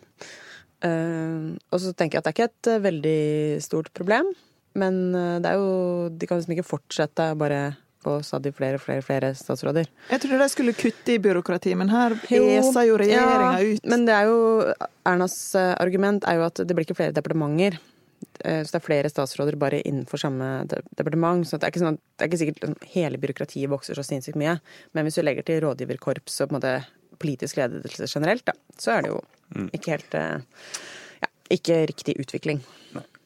Uh, 0.77 1.57
og 1.73 1.81
så 1.81 1.93
tenker 1.97 2.17
jeg 2.17 2.21
at 2.21 2.27
det 2.27 2.31
er 2.31 2.37
ikke 2.37 2.51
et 2.51 2.69
uh, 2.69 2.83
veldig 2.85 3.21
stort 3.65 3.89
problem. 3.97 4.29
Men 4.77 4.99
uh, 5.15 5.37
det 5.41 5.49
er 5.49 5.57
jo 5.57 6.09
De 6.13 6.27
kan 6.29 6.37
liksom 6.37 6.53
ikke 6.53 6.67
fortsette 6.67 7.31
bare 7.39 7.61
på 8.07 8.15
stadig 8.23 8.53
flere 8.55 8.79
flere, 8.79 9.01
flere 9.01 9.33
statsråder. 9.35 9.89
Jeg 10.11 10.23
trodde 10.23 10.39
de 10.43 10.49
skulle 10.53 10.75
kutte 10.77 11.15
i 11.15 11.19
byråkrati, 11.19 11.73
men 11.79 11.91
her 11.91 12.15
peser 12.23 12.87
jo 12.87 12.97
regjeringa 13.01 13.51
ja, 13.57 13.73
ut. 13.73 13.85
Men 13.89 14.07
det 14.07 14.15
er 14.15 14.29
jo 14.29 14.39
Ernas 15.07 15.37
eh, 15.57 15.73
argument 15.81 16.27
er 16.27 16.39
jo 16.39 16.47
at 16.47 16.61
det 16.63 16.77
blir 16.77 16.87
ikke 16.87 16.99
flere 16.99 17.15
departementer. 17.15 17.79
Eh, 18.45 18.61
så 18.63 18.75
det 18.75 18.79
er 18.79 18.85
flere 18.85 19.11
statsråder 19.11 19.57
bare 19.59 19.81
innenfor 19.81 20.21
samme 20.21 20.51
departement. 20.69 21.47
Så 21.47 21.57
det 21.57 21.67
er 21.67 21.73
ikke, 21.73 21.83
sånn 21.83 21.97
at, 21.97 22.03
det 22.15 22.25
er 22.25 22.31
ikke 22.31 22.41
sikkert 22.43 22.61
liksom, 22.61 22.77
hele 22.93 23.23
byråkratiet 23.23 23.73
vokser 23.73 23.97
så 23.97 24.05
sinnssykt 24.05 24.39
mye. 24.39 24.57
Men 24.95 25.07
hvis 25.07 25.19
du 25.19 25.25
legger 25.25 25.47
til 25.47 25.63
rådgiverkorps 25.65 26.41
og 26.43 26.51
på 26.51 26.55
en 26.55 26.59
måte 26.59 26.77
politisk 27.21 27.57
ledelse 27.59 28.09
generelt, 28.11 28.45
da, 28.47 28.55
så 28.77 28.97
er 28.97 29.05
det 29.05 29.15
jo. 29.15 29.23
Ikke 29.75 29.95
helt 29.95 30.17
eh, 30.17 30.41
ja, 31.23 31.31
ikke 31.53 31.79
riktig 31.91 32.17
utvikling. 32.21 32.61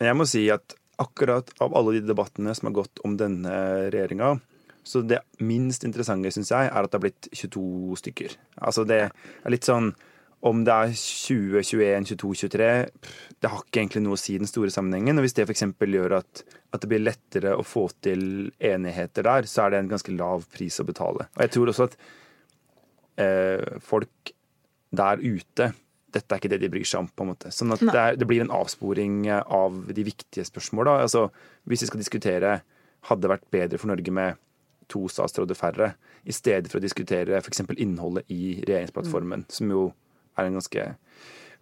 Jeg 0.02 0.18
må 0.18 0.28
si 0.30 0.46
at 0.54 0.76
akkurat 1.02 1.50
av 1.64 1.74
alle 1.78 1.98
de 1.98 2.06
debattene 2.06 2.54
som 2.58 2.70
har 2.70 2.78
gått 2.84 3.02
om 3.08 3.18
denne 3.18 3.54
regjeringa, 3.90 4.36
så 4.84 5.04
det 5.06 5.22
minst 5.46 5.86
interessante, 5.86 6.32
syns 6.34 6.52
jeg, 6.54 6.70
er 6.70 6.86
at 6.86 6.90
det 6.90 6.98
har 6.98 7.06
blitt 7.06 7.30
22 7.34 7.98
stykker. 8.02 8.38
Altså 8.66 8.86
det 8.90 9.04
er 9.08 9.54
litt 9.54 9.68
sånn 9.68 9.92
om 10.42 10.64
det 10.66 10.74
er 10.74 10.94
20, 10.98 11.62
21, 11.62 12.08
22, 12.16 12.32
23 12.50 12.70
Det 13.42 13.50
har 13.52 13.62
ikke 13.62 13.84
egentlig 13.84 14.02
noe 14.02 14.18
å 14.18 14.22
si 14.22 14.34
i 14.34 14.40
den 14.42 14.50
store 14.50 14.74
sammenhengen. 14.74 15.20
Og 15.20 15.26
hvis 15.28 15.36
det 15.38 15.46
f.eks. 15.46 15.68
gjør 15.78 16.18
at, 16.18 16.42
at, 16.72 16.80
det 16.82 16.90
blir 16.90 17.04
lettere 17.04 17.54
å 17.54 17.66
få 17.66 17.88
til 18.02 18.50
enigheter 18.58 19.28
der, 19.28 19.50
så 19.50 19.68
er 19.68 19.76
det 19.76 19.84
en 19.84 19.92
ganske 19.94 20.16
lav 20.18 20.48
pris 20.50 20.80
å 20.82 20.88
betale. 20.88 21.30
Og 21.36 21.46
jeg 21.46 21.54
tror 21.54 21.72
også 21.74 21.88
at 21.90 21.98
eh, 23.22 23.78
folk 23.86 24.34
der 24.92 25.22
ute 25.22 25.72
dette 26.12 26.36
er 26.36 26.42
ikke 26.42 26.52
det 26.52 26.62
de 26.62 26.70
bryr 26.74 26.88
seg 26.88 27.06
om. 27.06 27.10
på 27.10 27.26
en 27.26 27.32
måte. 27.32 27.52
Sånn 27.56 27.74
at 27.76 27.82
det, 27.84 27.96
er, 27.96 28.20
det, 28.20 28.28
blir 28.30 28.44
en 28.44 28.54
avsporing 28.54 29.26
av 29.32 29.82
de 29.92 30.06
viktige 30.06 30.46
spørsmåla. 30.48 31.00
Altså, 31.06 31.30
hvis 31.70 31.86
vi 31.86 31.92
skal 31.92 32.04
diskutere 32.04 32.60
hadde 33.10 33.26
det 33.26 33.32
vært 33.32 33.52
bedre 33.54 33.82
for 33.82 33.92
Norge 33.92 34.14
med 34.14 34.40
to 34.92 35.06
statsråder 35.10 35.58
færre, 35.58 35.94
i 36.28 36.34
stedet 36.36 36.70
for 36.70 36.82
å 36.82 36.84
diskutere 36.84 37.40
f.eks. 37.40 37.64
innholdet 37.80 38.28
i 38.30 38.60
regjeringsplattformen, 38.60 39.46
mm. 39.46 39.54
som 39.54 39.72
jo 39.72 39.86
er 40.38 40.48
en 40.48 40.60
ganske 40.60 40.86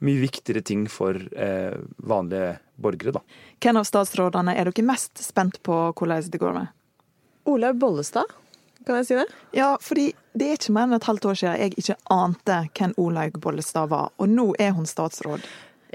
mye 0.06 0.22
viktigere 0.22 0.64
ting 0.66 0.86
for 0.92 1.16
eh, 1.16 1.76
vanlige 2.08 2.58
borgere, 2.80 3.20
da. 3.20 3.24
Hvem 3.62 3.80
av 3.82 3.88
statsrådene 3.88 4.56
er 4.56 4.70
dere 4.70 4.88
mest 4.88 5.20
spent 5.22 5.60
på 5.68 5.80
hvordan 5.92 6.32
det 6.32 6.42
går 6.42 6.56
med? 6.56 6.72
Olaug 7.50 7.80
Bollestad, 7.82 8.32
kan 8.88 9.00
jeg 9.00 9.10
si 9.10 9.20
det? 9.20 9.28
Ja, 9.56 9.74
fordi 9.84 10.10
det 10.38 10.48
er 10.48 10.60
ikke 10.60 10.76
mer 10.76 10.88
enn 10.88 10.98
et 11.00 11.08
halvt 11.10 11.26
år 11.32 11.40
siden 11.40 11.58
jeg 11.64 11.80
ikke 11.82 11.98
ante 12.14 12.60
hvem 12.78 12.94
Olaug 13.02 13.40
Bollestad 13.42 13.90
var, 13.92 14.12
og 14.18 14.30
nå 14.30 14.52
er 14.62 14.76
hun 14.78 14.88
statsråd. 14.90 15.46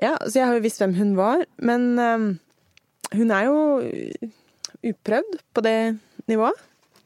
Ja, 0.02 0.16
så 0.26 0.40
jeg 0.40 0.48
har 0.48 0.56
jo 0.58 0.64
visst 0.64 0.82
hvem 0.82 0.96
hun 0.98 1.14
var, 1.18 1.44
men 1.62 1.92
um, 2.02 2.28
hun 3.14 3.30
er 3.30 3.46
jo 3.46 3.58
uprøvd 4.84 5.38
på 5.54 5.64
det 5.64 5.78
nivået. 6.30 6.58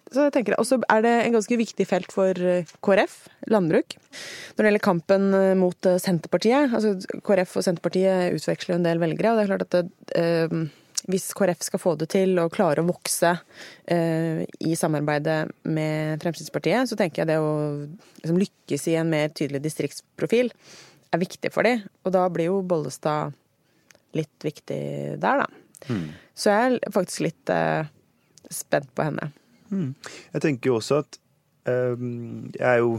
Så 0.09 0.25
jeg 0.25 0.33
tenker, 0.33 0.57
Og 0.57 0.65
så 0.65 0.79
er 0.89 1.03
det 1.05 1.15
en 1.27 1.35
ganske 1.37 1.57
viktig 1.61 1.85
felt 1.85 2.13
for 2.15 2.33
eh, 2.33 2.65
KrF, 2.81 3.29
landbruk. 3.53 3.97
Når 4.57 4.63
det 4.63 4.71
gjelder 4.71 4.85
kampen 4.87 5.35
eh, 5.37 5.55
mot 5.59 5.87
eh, 5.87 5.99
Senterpartiet. 6.01 6.73
altså 6.73 7.21
KrF 7.21 7.59
og 7.61 7.67
Senterpartiet 7.67 8.39
utveksler 8.39 8.75
jo 8.75 8.79
en 8.79 8.89
del 8.89 9.03
velgere. 9.03 9.33
og 9.33 9.37
det 9.37 9.45
er 9.45 9.51
klart 9.53 9.67
at 9.67 9.75
det, 9.77 9.83
eh, 10.17 10.88
hvis 11.09 11.31
KrF 11.37 11.65
skal 11.65 11.81
få 11.81 11.95
det 12.01 12.11
til 12.13 12.37
å 12.41 12.51
klare 12.53 12.85
å 12.85 12.89
vokse 12.89 13.33
eh, 13.89 14.45
i 14.61 14.75
samarbeidet 14.77 15.39
med 15.65 16.21
Fremskrittspartiet, 16.23 16.91
så 16.91 16.99
tenker 17.01 17.23
jeg 17.23 17.31
det 17.31 17.39
å 17.41 17.53
liksom, 18.21 18.41
lykkes 18.43 18.89
i 18.93 18.99
en 19.01 19.13
mer 19.13 19.33
tydelig 19.33 19.63
distriktsprofil 19.65 20.53
er 21.09 21.23
viktig 21.23 21.53
for 21.55 21.65
dem. 21.65 21.87
Og 22.05 22.13
da 22.15 22.27
blir 22.33 22.51
jo 22.51 22.61
Bollestad 22.69 23.37
litt 24.17 24.45
viktig 24.45 24.83
der, 25.23 25.45
da. 25.45 25.49
Mm. 25.89 26.11
Så 26.37 26.53
jeg 26.53 26.77
er 26.77 26.95
faktisk 26.95 27.25
litt 27.29 27.55
eh, 27.55 27.89
spent 28.53 28.93
på 28.97 29.09
henne. 29.09 29.31
Mm. 29.73 29.93
Jeg 30.35 30.45
tenker 30.45 30.71
jo 30.71 30.79
også 30.79 31.03
at 31.03 31.19
eh, 31.69 32.05
Jeg 32.57 32.65
er 32.65 32.79
jo 32.81 32.97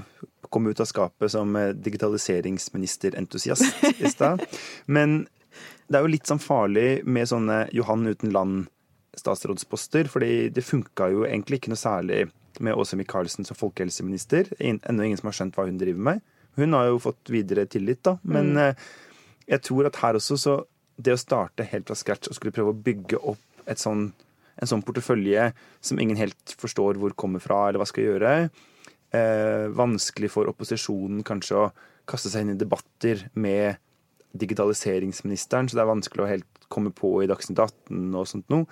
kom 0.49 0.69
ut 0.69 0.81
av 0.81 0.89
skapet 0.89 1.33
som 1.33 1.53
eh, 1.57 1.73
digitaliseringsministerentusiast 1.77 3.83
i 3.99 4.09
stad. 4.09 4.45
Men 4.97 5.27
det 5.87 5.99
er 5.99 6.05
jo 6.05 6.11
litt 6.11 6.29
sånn 6.29 6.41
farlig 6.41 7.03
med 7.05 7.29
sånne 7.29 7.61
Johan 7.75 8.07
uten 8.09 8.33
land-statsrådsposter, 8.35 10.09
fordi 10.11 10.49
det 10.53 10.65
funka 10.65 11.09
jo 11.13 11.25
egentlig 11.27 11.61
ikke 11.61 11.73
noe 11.73 11.81
særlig 11.81 12.23
med 12.59 12.75
Åse 12.75 12.97
Michaelsen 12.99 13.47
som 13.47 13.57
folkehelseminister. 13.57 14.51
Ennå 14.59 15.05
ingen 15.05 15.19
som 15.19 15.29
har 15.31 15.37
skjønt 15.37 15.57
hva 15.57 15.67
hun 15.69 15.79
driver 15.81 16.05
med. 16.11 16.25
Hun 16.59 16.75
har 16.75 16.89
jo 16.89 16.99
fått 17.01 17.31
videre 17.31 17.65
tillit, 17.71 18.01
da. 18.03 18.17
Men 18.23 18.53
mm. 18.55 18.63
Eh, 18.63 18.89
jeg 19.49 19.63
tror 19.65 19.87
at 19.89 19.97
her 20.03 20.19
også 20.19 20.35
så 20.37 20.59
Det 20.99 21.13
å 21.15 21.19
starte 21.19 21.63
helt 21.63 21.87
fra 21.87 21.95
scratch 21.95 22.27
og 22.27 22.35
skulle 22.35 22.51
prøve 22.51 22.73
å 22.73 22.81
bygge 22.85 23.21
opp 23.31 23.61
et 23.71 23.79
sånn 23.79 24.09
en 24.59 24.67
sånn 24.67 24.83
portefølje 24.83 25.51
som 25.79 25.99
ingen 26.03 26.19
helt 26.19 26.55
forstår 26.59 26.99
hvor 26.99 27.15
kommer 27.15 27.39
fra, 27.39 27.61
eller 27.69 27.79
hva 27.79 27.87
skal 27.87 28.03
gjøre. 28.03 28.33
Eh, 29.15 29.65
vanskelig 29.71 30.31
for 30.33 30.49
opposisjonen 30.51 31.23
kanskje 31.23 31.61
å 31.61 31.69
kaste 32.09 32.31
seg 32.31 32.43
inn 32.43 32.55
i 32.55 32.59
debatter 32.59 33.23
med 33.39 33.79
digitaliseringsministeren, 34.37 35.69
så 35.69 35.77
det 35.77 35.83
er 35.83 35.89
vanskelig 35.89 36.25
å 36.25 36.29
helt 36.29 36.67
komme 36.69 36.91
på 36.93 37.15
i 37.23 37.29
Dagsnytt 37.29 37.59
18 37.59 38.13
og 38.13 38.27
sånt 38.29 38.49
noe. 38.53 38.67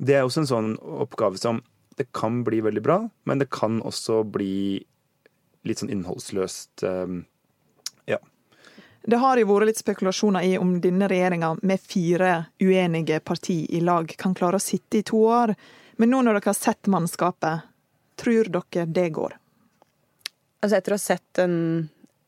det 0.00 0.16
er 0.16 0.24
også 0.24 0.42
en 0.42 0.50
sånn 0.50 0.70
oppgave 0.80 1.38
som 1.38 1.60
det 2.00 2.08
kan 2.16 2.40
bli 2.44 2.62
veldig 2.64 2.82
bra, 2.82 3.02
men 3.28 3.38
det 3.38 3.50
kan 3.52 3.82
også 3.84 4.22
bli 4.24 4.80
litt 5.68 5.82
sånn 5.82 5.90
innholdsløst. 5.92 6.82
Um, 6.82 7.24
ja. 8.08 8.16
Det 9.04 9.18
har 9.20 9.36
jo 9.36 9.50
vært 9.50 9.68
litt 9.68 9.82
spekulasjoner 9.82 10.46
i 10.48 10.54
om 10.58 10.78
denne 10.80 11.08
regjeringa 11.10 11.52
med 11.60 11.82
fire 11.84 12.32
uenige 12.62 13.20
parti 13.20 13.66
i 13.68 13.82
lag 13.84 14.08
kan 14.16 14.34
klare 14.34 14.56
å 14.56 14.64
sitte 14.64 15.00
i 15.00 15.04
to 15.04 15.20
år. 15.28 15.52
Men 16.00 16.14
nå 16.14 16.22
når 16.24 16.38
dere 16.38 16.54
har 16.54 16.56
sett 16.56 16.88
mannskapet, 16.88 17.68
tror 18.16 18.48
dere 18.48 18.86
det 18.88 19.08
går? 19.16 19.36
Altså 20.64 20.76
etter 20.76 20.94
å 20.94 20.96
ha 20.96 21.04
sett 21.04 21.26
den 21.36 21.54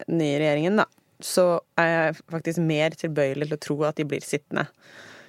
nye 0.09 0.37
regjeringen, 0.41 0.81
da, 0.83 0.87
så 1.25 1.61
er 1.79 1.89
jeg 1.93 2.17
faktisk 2.31 2.59
mer 2.65 2.91
tilbøyelig 2.99 3.49
til 3.49 3.57
å 3.57 3.61
tro 3.67 3.77
at 3.89 3.97
de 4.01 4.05
blir 4.09 4.21
sittende. 4.25 4.67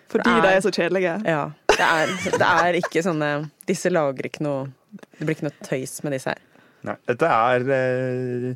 Fordi 0.10 0.24
Det 0.24 0.34
er- 0.34 0.42
de 0.42 0.48
er 0.58 0.62
så 0.62 0.72
kjedelige? 0.72 1.14
Ja. 1.26 1.52
Det 1.74 1.80
er, 1.80 2.08
det 2.38 2.48
er 2.48 2.74
ikke 2.78 3.02
sånne 3.02 3.50
Disse 3.66 3.90
lager 3.90 4.28
ikke 4.28 4.42
noe 4.46 4.68
Det 5.18 5.26
blir 5.26 5.34
ikke 5.34 5.48
noe 5.48 5.56
tøys 5.66 6.04
med 6.04 6.14
disse 6.14 6.30
her. 6.30 6.38
Nei, 6.84 6.96
dette 7.08 7.26
er 7.26 7.64
eh, 7.72 8.56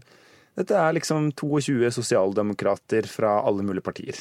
Dette 0.57 0.75
er 0.77 0.93
liksom 0.93 1.31
22 1.33 1.89
sosialdemokrater 1.95 3.07
fra 3.09 3.39
alle 3.45 3.63
mulige 3.65 3.81
partier. 3.87 4.19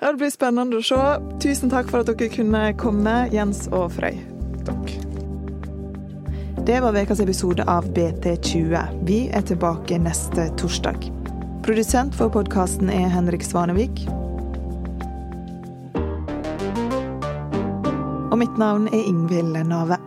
Ja, 0.00 0.10
Det 0.12 0.18
blir 0.18 0.30
spennende 0.30 0.78
å 0.78 0.82
se. 0.82 0.98
Tusen 1.42 1.70
takk 1.70 1.90
for 1.90 2.00
at 2.00 2.06
dere 2.06 2.28
kunne 2.30 2.72
komme, 2.78 3.28
Jens 3.30 3.68
og 3.70 3.92
Frøy. 3.92 4.18
Takk. 4.66 4.94
Det 6.66 6.80
var 6.82 6.92
ukas 6.94 7.20
episode 7.20 7.64
av 7.66 7.86
BT20. 7.94 9.04
Vi 9.06 9.28
er 9.30 9.42
tilbake 9.42 9.98
neste 10.02 10.50
torsdag. 10.58 11.06
Produsent 11.68 12.14
for 12.16 12.30
podkasten 12.32 12.88
er 12.88 13.10
Henrik 13.12 13.42
Svanevik. 13.44 14.06
Og 18.32 18.38
mitt 18.40 18.56
navn 18.56 18.86
er 18.88 19.02
Ingvild 19.04 19.52
Nave. 19.68 20.00